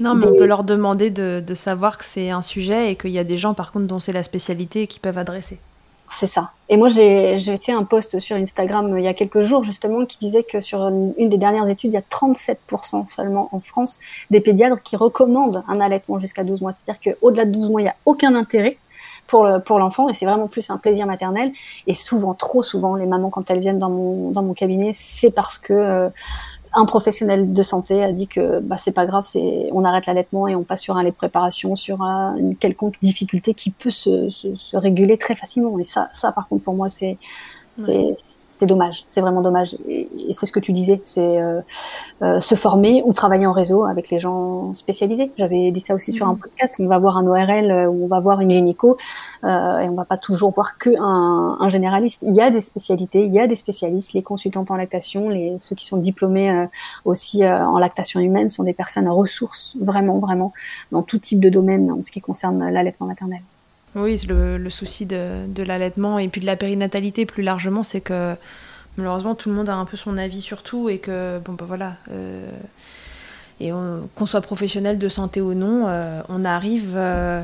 [0.00, 3.10] non, mais on peut leur demander de, de savoir que c'est un sujet et qu'il
[3.10, 5.58] y a des gens, par contre, dont c'est la spécialité et qui peuvent adresser.
[6.12, 6.50] C'est ça.
[6.68, 10.04] Et moi, j'ai fait un post sur Instagram euh, il y a quelques jours, justement,
[10.04, 13.98] qui disait que sur une, des dernières études, il y a 37% seulement en France
[14.30, 16.72] des pédiatres qui recommandent un allaitement jusqu'à 12 mois.
[16.72, 18.76] C'est-à-dire qu'au-delà de 12 mois, il n'y a aucun intérêt
[19.26, 21.52] pour pour l'enfant et c'est vraiment plus un plaisir maternel
[21.86, 25.30] et souvent trop souvent les mamans quand elles viennent dans mon dans mon cabinet c'est
[25.30, 26.08] parce que euh,
[26.74, 30.48] un professionnel de santé a dit que bah, c'est pas grave, c'est on arrête l'allaitement
[30.48, 34.30] et on passe sur un lait de préparation, sur une quelconque difficulté qui peut se,
[34.30, 35.78] se, se, réguler très facilement.
[35.78, 37.18] Et ça, ça par contre pour moi c'est
[38.62, 39.76] c'est dommage, c'est vraiment dommage.
[39.88, 41.60] Et, c'est ce que tu disais, c'est euh,
[42.22, 45.32] euh, se former ou travailler en réseau avec les gens spécialisés.
[45.36, 46.38] J'avais dit ça aussi sur un mhm.
[46.38, 46.76] podcast.
[46.78, 48.96] On va voir un ORL euh, ou on va voir une gynéco
[49.42, 52.20] et on va pas toujours voir que un, un, généraliste.
[52.22, 54.12] Il y a des spécialités, il y a des spécialistes.
[54.12, 56.68] Les consultantes en lactation, les ceux qui sont diplômés
[57.04, 60.52] aussi en lactation humaine sont des personnes ressources vraiment, vraiment
[60.92, 63.40] dans tout type de domaine en ce qui concerne l'allaitement maternel.
[63.94, 68.00] Oui, le, le souci de, de l'allaitement et puis de la périnatalité plus largement, c'est
[68.00, 68.34] que
[68.96, 71.66] malheureusement tout le monde a un peu son avis sur tout et que, bon, ben
[71.66, 71.96] voilà.
[72.10, 72.50] Euh,
[73.60, 76.94] et qu'on soit professionnel de santé ou non, euh, on arrive.
[76.96, 77.42] Euh,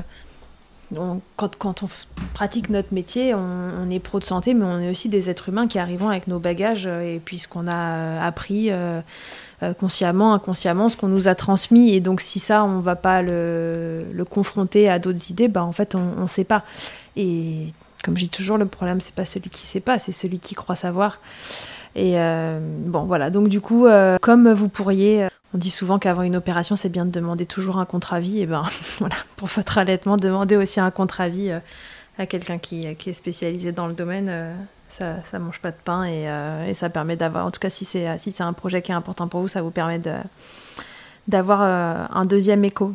[1.37, 1.89] quand, quand, on
[2.33, 5.51] pratique notre métier, on, on, est pro de santé, mais on est aussi des êtres
[5.51, 8.71] humains qui arrivons avec nos bagages et puis ce qu'on a appris
[9.79, 11.93] consciemment, inconsciemment, ce qu'on nous a transmis.
[11.93, 15.73] Et donc, si ça, on va pas le, le confronter à d'autres idées, bah, en
[15.73, 16.65] fait, on ne sait pas.
[17.17, 17.73] Et
[18.05, 20.55] comme je dis toujours, le problème, c'est pas celui qui sait pas, c'est celui qui
[20.55, 21.19] croit savoir.
[21.97, 23.31] Et euh, bon, voilà.
[23.31, 25.27] Donc, du coup, euh, comme vous pourriez.
[25.55, 28.43] On dit souvent qu'avant une opération, c'est bien de demander toujours un contre-avis.
[28.43, 28.65] Et ben
[28.99, 31.53] voilà, pour votre allaitement, demandez aussi un contre-avis
[32.19, 34.55] à quelqu'un qui, qui, est spécialisé dans le domaine
[34.89, 37.71] ça, ça mange pas de pain et, euh, et ça permet d'avoir, en tout cas
[37.71, 40.15] si c'est si un projet qui est important pour vous, ça vous permet de
[41.27, 42.93] d'avoir euh, un deuxième écho.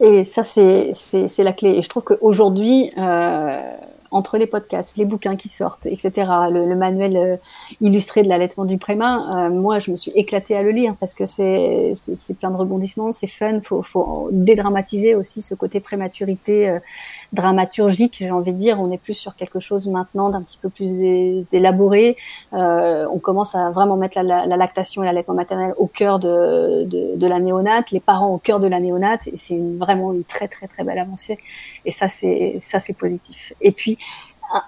[0.00, 1.70] Et ça c'est c'est la clé.
[1.70, 3.72] Et je trouve qu'aujourd'hui euh,
[4.12, 7.36] entre les podcasts, les bouquins qui sortent, etc., le, manuel euh,
[7.80, 11.14] illustré de l'allaitement du préma, euh, moi, je me suis éclatée à le lire parce
[11.14, 11.94] que c'est
[12.38, 16.78] plein de rebondissements, c'est fun, faut, faut dédramatiser aussi ce côté prématurité euh,
[17.32, 18.78] dramaturgique, j'ai envie de dire.
[18.78, 21.00] On est plus sur quelque chose maintenant d'un petit peu plus
[21.52, 22.16] élaboré.
[22.52, 27.26] on commence à vraiment mettre la, lactation et l'allaitement maternel au cœur de, de, de,
[27.26, 30.68] la néonate, les parents au cœur de la néonate, et c'est vraiment une très très
[30.68, 31.38] très belle avancée.
[31.84, 33.54] Et ça, c'est ça, c'est positif.
[33.60, 33.98] Et puis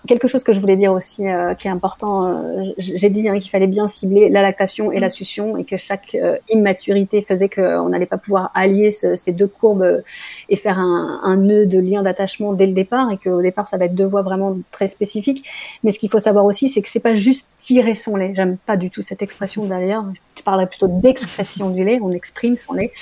[0.06, 3.38] quelque chose que je voulais dire aussi euh, qui est important, euh, j'ai dit hein,
[3.38, 5.10] qu'il fallait bien cibler la lactation et la mm.
[5.10, 10.02] succion et que chaque euh, immaturité faisait qu'on n'allait pas pouvoir allier ces deux courbes
[10.48, 13.76] et faire un, un nœud de lien d'attachement dès le départ et qu'au départ ça
[13.76, 15.48] va être deux voies vraiment très spécifiques.
[15.82, 18.32] Mais ce qu'il faut savoir aussi, c'est que c'est pas juste tirer son lait.
[18.34, 20.04] J'aime pas du tout cette expression d'ailleurs.
[20.44, 21.98] Parlerais plutôt d'expression du lait.
[22.02, 22.92] On exprime son lait.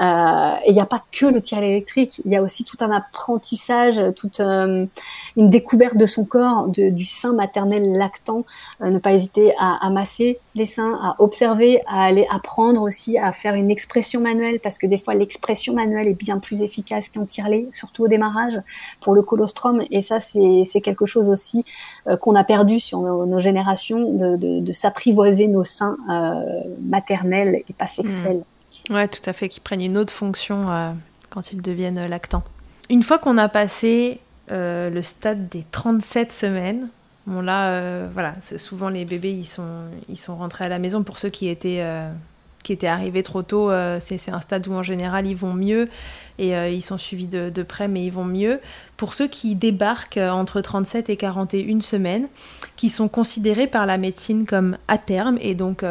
[0.00, 2.78] Euh, et il n'y a pas que le tirage électrique, il y a aussi tout
[2.80, 4.86] un apprentissage, toute euh,
[5.36, 8.44] une découverte de son corps, du sein maternel lactant.
[8.80, 13.18] Euh, ne pas hésiter à, à, masser les seins, à observer, à aller apprendre aussi
[13.18, 17.08] à faire une expression manuelle, parce que des fois l'expression manuelle est bien plus efficace
[17.08, 18.60] qu'un tire-lait, surtout au démarrage
[19.00, 19.82] pour le colostrum.
[19.90, 21.64] Et ça, c'est quelque chose aussi
[22.20, 25.96] qu'on a perdu sur nos, générations, de, s'apprivoiser nos seins
[26.80, 28.38] maternels et pas sexuels.
[28.38, 28.52] Mmh.
[28.90, 30.92] Ouais, tout à fait, qui prennent une autre fonction euh,
[31.30, 32.42] quand ils deviennent euh, lactants.
[32.90, 36.88] Une fois qu'on a passé euh, le stade des 37 semaines,
[37.26, 41.18] bon là, voilà, souvent les bébés, ils sont, ils sont rentrés à la maison pour
[41.18, 41.84] ceux qui étaient,
[42.62, 43.70] qui étaient arrivés trop tôt.
[44.00, 45.88] c'est un stade où en général ils vont mieux
[46.38, 48.60] et ils sont suivis de, près, mais ils vont mieux.
[48.96, 52.28] Pour ceux qui débarquent entre 37 et 41 semaines,
[52.76, 55.84] qui sont considérés par la médecine comme à terme et donc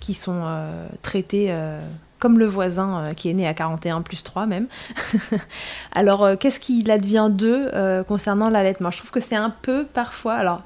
[0.00, 0.42] qui sont
[1.02, 1.52] traités
[2.22, 4.68] comme le voisin euh, qui est né à 41 plus 3 même.
[5.92, 8.92] alors, euh, qu'est-ce qu'il advient d'eux euh, concernant l'allaitement?
[8.92, 10.62] Je trouve que c'est un peu parfois, alors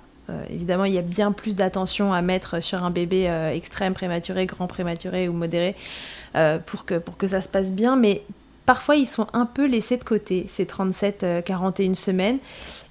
[0.51, 4.67] évidemment, il y a bien plus d'attention à mettre sur un bébé extrême prématuré, grand
[4.67, 5.75] prématuré ou modéré
[6.67, 8.23] pour, que, pour que ça se passe bien, mais
[8.67, 12.39] parfois ils sont un peu laissés de côté, ces 37-41 semaines.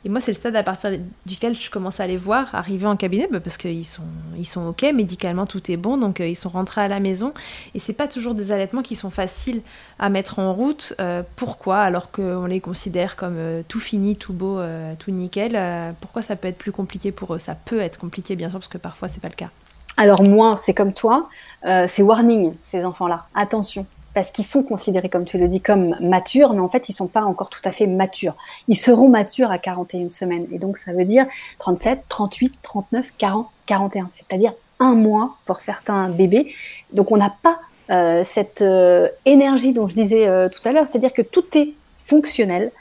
[0.05, 0.91] Et moi, c'est le stade à partir
[1.25, 4.03] duquel je commence à les voir arriver en cabinet bah, parce qu'ils sont,
[4.37, 7.33] ils sont OK, médicalement tout est bon, donc euh, ils sont rentrés à la maison.
[7.73, 9.61] Et c'est pas toujours des allaitements qui sont faciles
[9.97, 10.93] à mettre en route.
[10.99, 11.79] Euh, pourquoi?
[11.79, 14.59] Alors qu'on les considère comme euh, tout fini, tout beau,
[14.99, 15.59] tout nickel.
[16.01, 17.39] pourquoi ça peut être plus compliqué pour eux?
[17.39, 19.49] Ça peut être compliqué, bien sûr, parce que parfois c'est pas le cas.
[19.97, 21.29] Alors moi, c'est comme toi,
[21.63, 23.25] c'est warning ces enfants-là.
[23.33, 23.85] Attention,
[24.15, 27.07] parce qu'ils sont considérés, comme tu le dis, comme matures, mais en fait, ils sont
[27.07, 28.33] pas encore tout à fait matures.
[28.69, 30.47] Ils seront matures à 41 semaines.
[30.51, 31.25] Et donc, ça veut dire
[31.59, 34.09] 37, 38, 39, 40, 41.
[34.11, 36.53] C'est-à-dire un mois pour certains bébés.
[36.93, 37.59] Donc, on n'a pas
[37.91, 40.87] euh, cette euh, énergie dont je disais euh, tout à l'heure.
[40.89, 41.73] C'est-à-dire que tout est
[42.05, 42.71] fonctionnel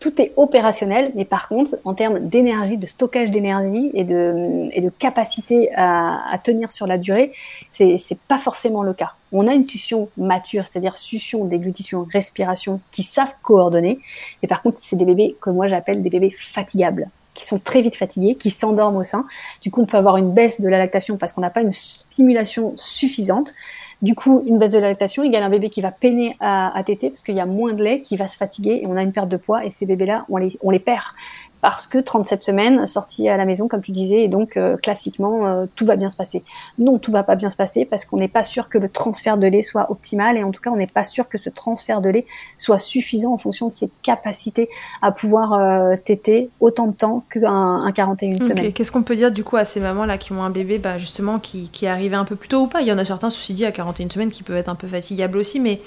[0.00, 4.80] tout est opérationnel, mais par contre, en termes d'énergie, de stockage d'énergie et de, et
[4.80, 7.32] de capacité à, tenir sur la durée,
[7.68, 9.12] c'est pas forcément le cas.
[9.30, 14.00] On a une succion mature, c'est-à-dire succion, déglutition, respiration, qui savent coordonner.
[14.42, 17.80] Mais par contre, c'est des bébés que moi j'appelle des bébés fatigables qui sont très
[17.82, 19.26] vite fatigués, qui s'endorment au sein.
[19.62, 21.72] Du coup, on peut avoir une baisse de la lactation parce qu'on n'a pas une
[21.72, 23.52] stimulation suffisante.
[24.02, 26.82] Du coup, une baisse de la lactation égale un bébé qui va peiner à, à
[26.82, 29.02] téter parce qu'il y a moins de lait, qui va se fatiguer et on a
[29.02, 31.04] une perte de poids et ces bébés-là, on les, on les perd
[31.60, 35.46] parce que 37 semaines sorties à la maison, comme tu disais, et donc euh, classiquement,
[35.46, 36.42] euh, tout va bien se passer.
[36.78, 39.36] Non, tout va pas bien se passer parce qu'on n'est pas sûr que le transfert
[39.36, 42.00] de lait soit optimal et en tout cas, on n'est pas sûr que ce transfert
[42.00, 44.68] de lait soit suffisant en fonction de ses capacités
[45.02, 48.44] à pouvoir euh, téter autant de temps qu'un un 41 okay.
[48.44, 48.72] semaines.
[48.72, 51.38] Qu'est-ce qu'on peut dire du coup à ces mamans-là qui ont un bébé bah, justement
[51.38, 52.80] qui, qui est arrivé un peu plus tôt ou pas?
[52.80, 54.86] Il y en a certains, ceci dit, à 41 semaines qui peuvent être un peu
[54.86, 55.80] fatigables aussi, mais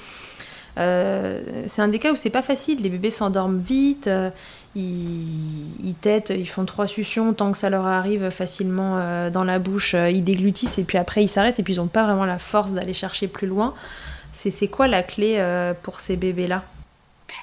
[0.79, 2.81] euh, c'est un des cas où c'est pas facile.
[2.81, 4.29] Les bébés s'endorment vite, euh,
[4.75, 9.43] ils, ils têtent, ils font trois suctions tant que ça leur arrive facilement euh, dans
[9.43, 12.03] la bouche, euh, ils déglutissent et puis après ils s'arrêtent et puis ils n'ont pas
[12.03, 13.73] vraiment la force d'aller chercher plus loin.
[14.33, 16.63] C'est quoi la clé euh, pour ces bébés-là?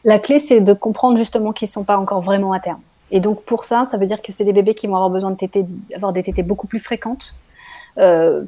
[0.05, 2.81] La clé, c'est de comprendre justement qu'ils ne sont pas encore vraiment à terme.
[3.13, 5.31] Et donc pour ça, ça veut dire que c'est des bébés qui vont avoir besoin
[5.31, 5.65] de téter,
[5.95, 7.35] avoir des tétés beaucoup plus fréquentes,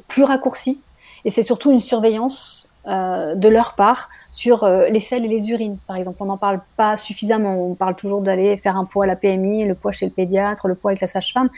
[0.07, 0.81] plus raccourcies.
[1.25, 5.49] Et c'est surtout une surveillance euh, de leur part sur euh, les selles et les
[5.49, 5.77] urines.
[5.87, 7.55] Par exemple, on n'en parle pas suffisamment.
[7.55, 10.67] On parle toujours d'aller faire un poids à la PMI, le poids chez le pédiatre,
[10.67, 11.49] le poids avec la sage-femme.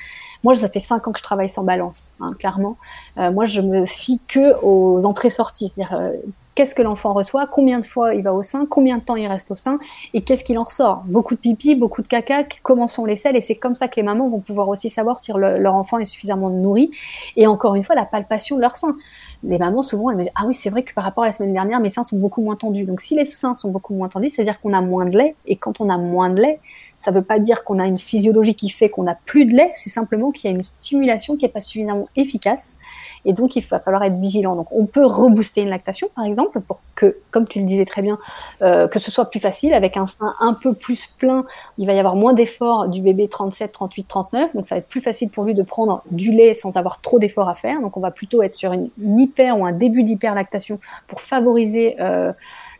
[0.43, 2.78] Moi, ça fait cinq ans que je travaille sans balance, hein, clairement.
[3.17, 6.13] Euh, moi, je me fie que aux entrées-sorties, c'est-à-dire
[6.55, 9.27] qu'est-ce que l'enfant reçoit, combien de fois il va au sein, combien de temps il
[9.27, 9.77] reste au sein
[10.13, 11.03] et qu'est-ce qu'il en ressort.
[11.05, 13.97] Beaucoup de pipi, beaucoup de caca, comment sont les selles et c'est comme ça que
[13.97, 16.91] les mamans vont pouvoir aussi savoir si le, leur enfant est suffisamment nourri
[17.35, 18.95] et encore une fois la palpation de leur sein.
[19.43, 21.33] Les mamans souvent elles me disent ah oui c'est vrai que par rapport à la
[21.33, 22.85] semaine dernière mes seins sont beaucoup moins tendus.
[22.85, 25.57] Donc si les seins sont beaucoup moins tendus, c'est-à-dire qu'on a moins de lait et
[25.57, 26.59] quand on a moins de lait,
[26.97, 29.55] ça ne veut pas dire qu'on a une physiologie qui fait qu'on n'a plus de
[29.55, 32.77] lait, c'est simplement qu'il y a une stimulation qui n'est pas suffisamment efficace.
[33.25, 34.55] Et donc, il va falloir être vigilant.
[34.55, 38.01] Donc, on peut rebooster une lactation, par exemple, pour que, comme tu le disais très
[38.01, 38.17] bien,
[38.61, 41.45] euh, que ce soit plus facile, avec un sein un peu plus plein,
[41.77, 44.55] il va y avoir moins d'efforts du bébé 37, 38, 39.
[44.55, 47.19] Donc, ça va être plus facile pour lui de prendre du lait sans avoir trop
[47.19, 47.81] d'efforts à faire.
[47.81, 52.31] Donc, on va plutôt être sur une, hyper ou un début d'hyperlactation pour favoriser euh,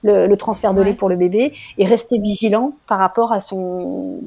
[0.06, 4.20] le, le, transfert de lait pour le bébé et rester vigilant par rapport à son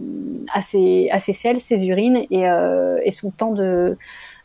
[0.53, 3.97] à ses, à ses selles, ses urines et, euh, et son temps de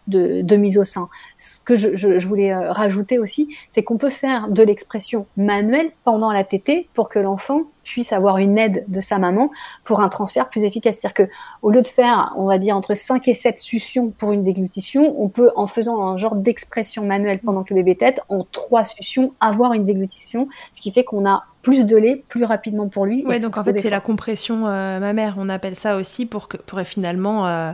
[0.07, 1.09] de, mise au sein.
[1.37, 6.31] Ce que je, voulais euh, rajouter aussi, c'est qu'on peut faire de l'expression manuelle pendant
[6.31, 9.51] la tétée pour que l'enfant puisse avoir une aide de sa maman
[9.83, 10.99] pour un transfert plus efficace.
[10.99, 14.31] C'est-à-dire que au lieu de faire, on va dire, entre 5 et 7 suctions pour
[14.31, 18.21] une déglutition, on peut, en faisant un genre d'expression manuelle pendant que le bébé tète,
[18.29, 22.43] en 3 suctions, avoir une déglutition, ce qui fait qu'on a plus de lait plus
[22.43, 23.25] rapidement pour lui.
[23.25, 26.57] Ouais, donc en fait, c'est la compression euh, mammaire, on appelle ça aussi pour, que,
[26.57, 27.47] pour finalement...
[27.47, 27.71] Euh,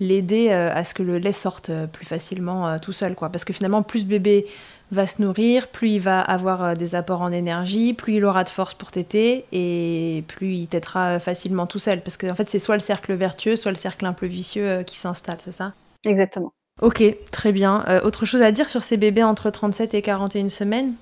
[0.00, 3.14] l'aider euh, à ce que le lait sorte euh, plus facilement euh, tout seul.
[3.14, 3.30] Quoi.
[3.30, 4.46] Parce que finalement, plus bébé
[4.90, 8.48] va se nourrir, plus il va avoir des apports en énergie, plus il aura de
[8.48, 12.00] force pour téter et plus il tétera facilement tout seul.
[12.00, 14.96] Parce qu'en fait, c'est soit le cercle vertueux, soit le cercle un peu vicieux qui
[14.96, 15.72] s'installe, c'est ça?
[16.06, 16.52] Exactement.
[16.80, 17.84] Ok, très bien.
[18.02, 20.94] autre chose à dire sur ces bébés entre 37 et 41 semaines?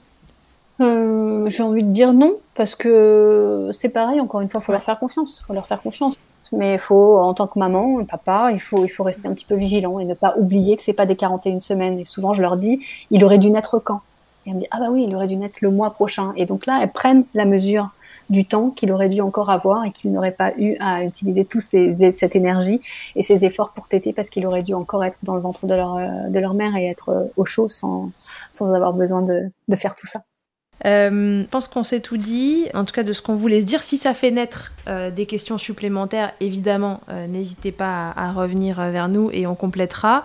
[0.81, 4.83] J'ai envie de dire non, parce que c'est pareil, encore une fois, il faut leur
[4.83, 5.45] faire confiance.
[5.47, 6.19] faut leur faire confiance.
[6.53, 9.45] Mais il faut, en tant que maman, papa, il faut, il faut rester un petit
[9.45, 11.99] peu vigilant et ne pas oublier que c'est pas des 41 semaines.
[11.99, 12.81] Et souvent, je leur dis,
[13.11, 14.01] il aurait dû naître quand?
[14.45, 16.33] Et elles me disent, ah bah oui, il aurait dû naître le mois prochain.
[16.37, 17.91] Et donc là, elles prennent la mesure
[18.31, 21.61] du temps qu'il aurait dû encore avoir et qu'il n'aurait pas eu à utiliser toute
[21.61, 22.81] cette énergie
[23.15, 25.75] et ces efforts pour téter parce qu'il aurait dû encore être dans le ventre de
[25.75, 25.97] leur,
[26.29, 28.11] de leur mère et être au chaud sans,
[28.51, 30.23] sans avoir besoin de, de faire tout ça.
[30.85, 33.67] Euh, je pense qu'on s'est tout dit, en tout cas de ce qu'on voulait se
[33.67, 33.83] dire.
[33.83, 39.09] Si ça fait naître euh, des questions supplémentaires, évidemment, euh, n'hésitez pas à, revenir vers
[39.09, 40.25] nous et on complétera.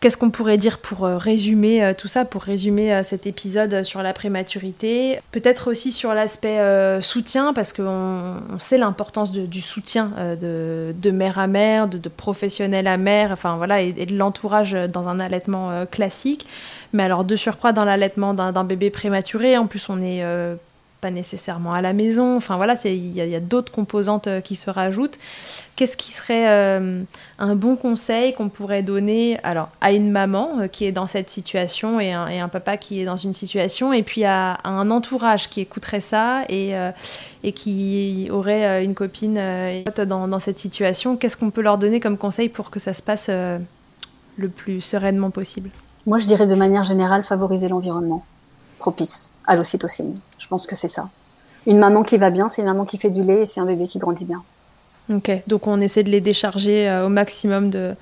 [0.00, 5.18] Qu'est-ce qu'on pourrait dire pour résumer tout ça, pour résumer cet épisode sur la prématurité?
[5.32, 6.60] Peut-être aussi sur l'aspect
[7.02, 13.32] soutien, parce qu'on sait l'importance du soutien de, mère à mère, de, professionnel à mère,
[13.32, 16.46] enfin voilà, et de l'entourage dans un allaitement classique.
[16.92, 20.54] Mais alors, de surcroît, dans l'allaitement d'un bébé prématuré, en plus, on n'est euh,
[21.02, 22.36] pas nécessairement à la maison.
[22.36, 25.18] Enfin, voilà, il y a, d'autres composantes euh, qui se rajoutent.
[25.76, 27.02] Qu'est-ce qui serait euh,
[27.38, 32.00] un bon conseil qu'on pourrait donner alors, à une maman qui est dans cette situation
[32.00, 36.00] et un, papa qui est dans une situation, et puis à, un entourage qui écouterait
[36.00, 36.72] ça et,
[37.54, 39.38] qui aurait une copine
[39.94, 41.16] dans cette situation?
[41.16, 45.30] Qu'est-ce qu'on peut leur donner comme conseil pour que ça se passe le plus sereinement
[45.30, 45.70] possible?
[46.08, 48.24] Moi, je dirais de manière générale favoriser l'environnement
[48.78, 50.18] propice à l'ocytocine.
[50.38, 51.10] Je pense que c'est ça.
[51.66, 53.66] Une maman qui va bien, c'est une maman qui fait du lait et c'est un
[53.66, 54.42] bébé qui grandit bien.
[55.14, 57.94] Ok, donc on essaie de les décharger euh, au maximum de,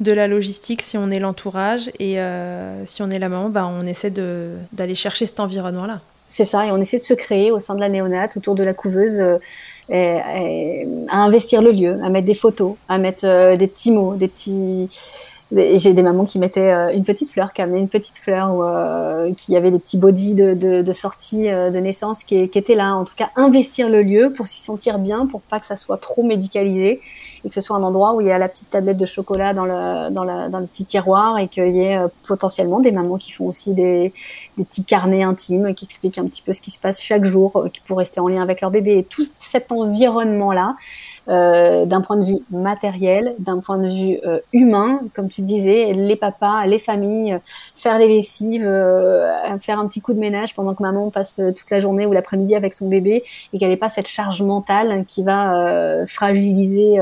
[0.00, 3.66] de la logistique si on est l'entourage et euh, si on est la maman, bah,
[3.66, 6.00] on essaie d'aller chercher cet environnement-là.
[6.28, 8.62] C'est ça, et on essaie de se créer au sein de la néonate, autour de
[8.62, 9.38] la couveuse, euh,
[9.90, 14.88] à investir le lieu, à mettre des photos, à mettre des petits mots, des petits,
[14.88, 18.54] et j'ai des mamans qui mettaient euh, une petite fleur, qui amenaient une petite fleur,
[18.54, 22.48] ou euh, qui avait des petits bodys de, de, de sortie euh, de naissance qui,
[22.48, 22.94] qui étaient là.
[22.94, 25.98] En tout cas, investir le lieu pour s'y sentir bien, pour pas que ça soit
[25.98, 27.00] trop médicalisé
[27.44, 29.54] et que ce soit un endroit où il y a la petite tablette de chocolat
[29.54, 33.16] dans le, dans, la, dans le petit tiroir et qu'il y ait potentiellement des mamans
[33.16, 34.12] qui font aussi des,
[34.56, 37.68] des, petits carnets intimes qui expliquent un petit peu ce qui se passe chaque jour
[37.86, 38.98] pour rester en lien avec leur bébé.
[38.98, 40.76] Et tout cet environnement-là,
[41.28, 45.92] euh, d'un point de vue matériel, d'un point de vue euh, humain, comme tu disais,
[45.92, 47.38] les papas, les familles,
[47.76, 51.70] faire les lessives, euh, faire un petit coup de ménage pendant que maman passe toute
[51.70, 53.22] la journée ou l'après-midi avec son bébé
[53.52, 56.98] et qu'elle n'ait pas cette charge mentale qui va fragiliser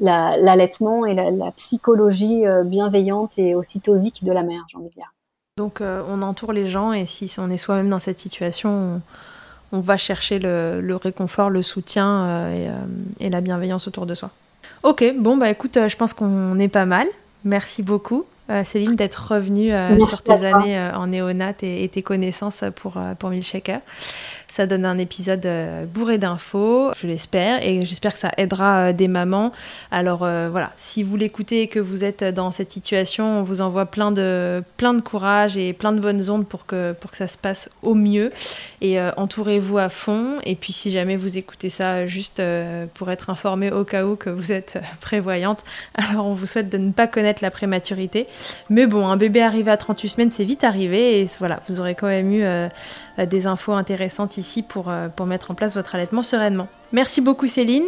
[0.00, 5.12] l'allaitement et la, la psychologie bienveillante et ocytosique de la mère, j'ai envie de dire.
[5.56, 9.00] Donc on entoure les gens et si on est soi-même dans cette situation,
[9.72, 12.78] on va chercher le, réconfort, le soutien euh, euh,
[13.20, 14.30] et, la bienveillance autour de soi.
[14.82, 17.06] Ok, bon bah écoute, euh, je pense qu'on est pas mal.
[17.44, 18.24] Merci beaucoup.
[18.64, 19.72] Céline, d'être revenue
[20.06, 23.80] sur tes années en néonat et, tes connaissances pour, pour Milkshaker.
[24.56, 28.92] Ça donne un épisode euh, bourré d'infos, je l'espère, et j'espère que ça aidera euh,
[28.94, 29.52] des mamans.
[29.90, 33.60] Alors euh, voilà, si vous l'écoutez et que vous êtes dans cette situation, on vous
[33.60, 37.18] envoie plein de, plein de courage et plein de bonnes ondes pour que, pour que
[37.18, 38.32] ça se passe au mieux.
[38.80, 40.36] Et entourez-vous à fond.
[40.44, 42.40] Et puis si jamais vous écoutez ça juste
[42.94, 46.78] pour être informé au cas où que vous êtes prévoyante, alors on vous souhaite de
[46.78, 48.26] ne pas connaître la prématurité.
[48.70, 51.20] Mais bon, un bébé arrivé à 38 semaines, c'est vite arrivé.
[51.20, 52.44] Et voilà, vous aurez quand même eu
[53.24, 56.68] des infos intéressantes ici pour, euh, pour mettre en place votre allaitement sereinement.
[56.92, 57.86] Merci beaucoup Céline.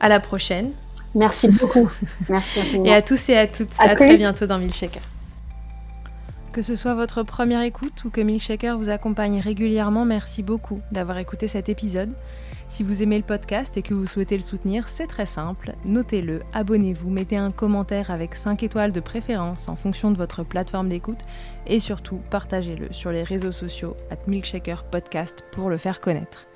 [0.00, 0.72] À la prochaine.
[1.14, 1.88] Merci beaucoup.
[2.28, 3.68] Merci Et à tous et à toutes.
[3.78, 5.02] À, très bientôt dans Milkshaker.
[6.52, 11.18] Que ce soit votre première écoute ou que Milkshaker vous accompagne régulièrement, merci beaucoup d'avoir
[11.18, 12.12] écouté cet épisode.
[12.72, 15.74] Si vous aimez le podcast et que vous souhaitez le soutenir, c'est très simple.
[15.84, 20.88] Notez-le, abonnez-vous, mettez un commentaire avec 5 étoiles de préférence en fonction de votre plateforme
[20.88, 21.18] d'écoute
[21.66, 26.46] et surtout partagez-le sur les réseaux sociaux at Milkshaker Podcast pour le faire connaître.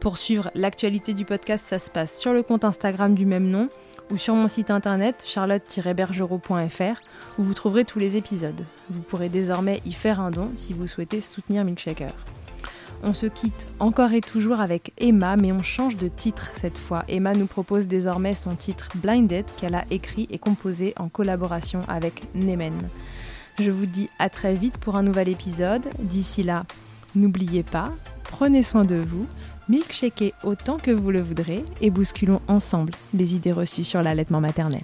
[0.00, 3.68] Pour suivre l'actualité du podcast, ça se passe sur le compte Instagram du même nom
[4.10, 7.02] ou sur mon site internet charlotte-bergerot.fr
[7.38, 8.64] où vous trouverez tous les épisodes.
[8.88, 12.14] Vous pourrez désormais y faire un don si vous souhaitez soutenir Milkshaker.
[13.02, 17.04] On se quitte encore et toujours avec Emma, mais on change de titre cette fois.
[17.08, 22.22] Emma nous propose désormais son titre Blinded qu'elle a écrit et composé en collaboration avec
[22.34, 22.88] Nemen.
[23.58, 25.86] Je vous dis à très vite pour un nouvel épisode.
[25.98, 26.64] D'ici là,
[27.14, 27.92] n'oubliez pas,
[28.24, 29.26] prenez soin de vous,
[29.68, 34.82] milkshakez autant que vous le voudrez et bousculons ensemble les idées reçues sur l'allaitement maternel.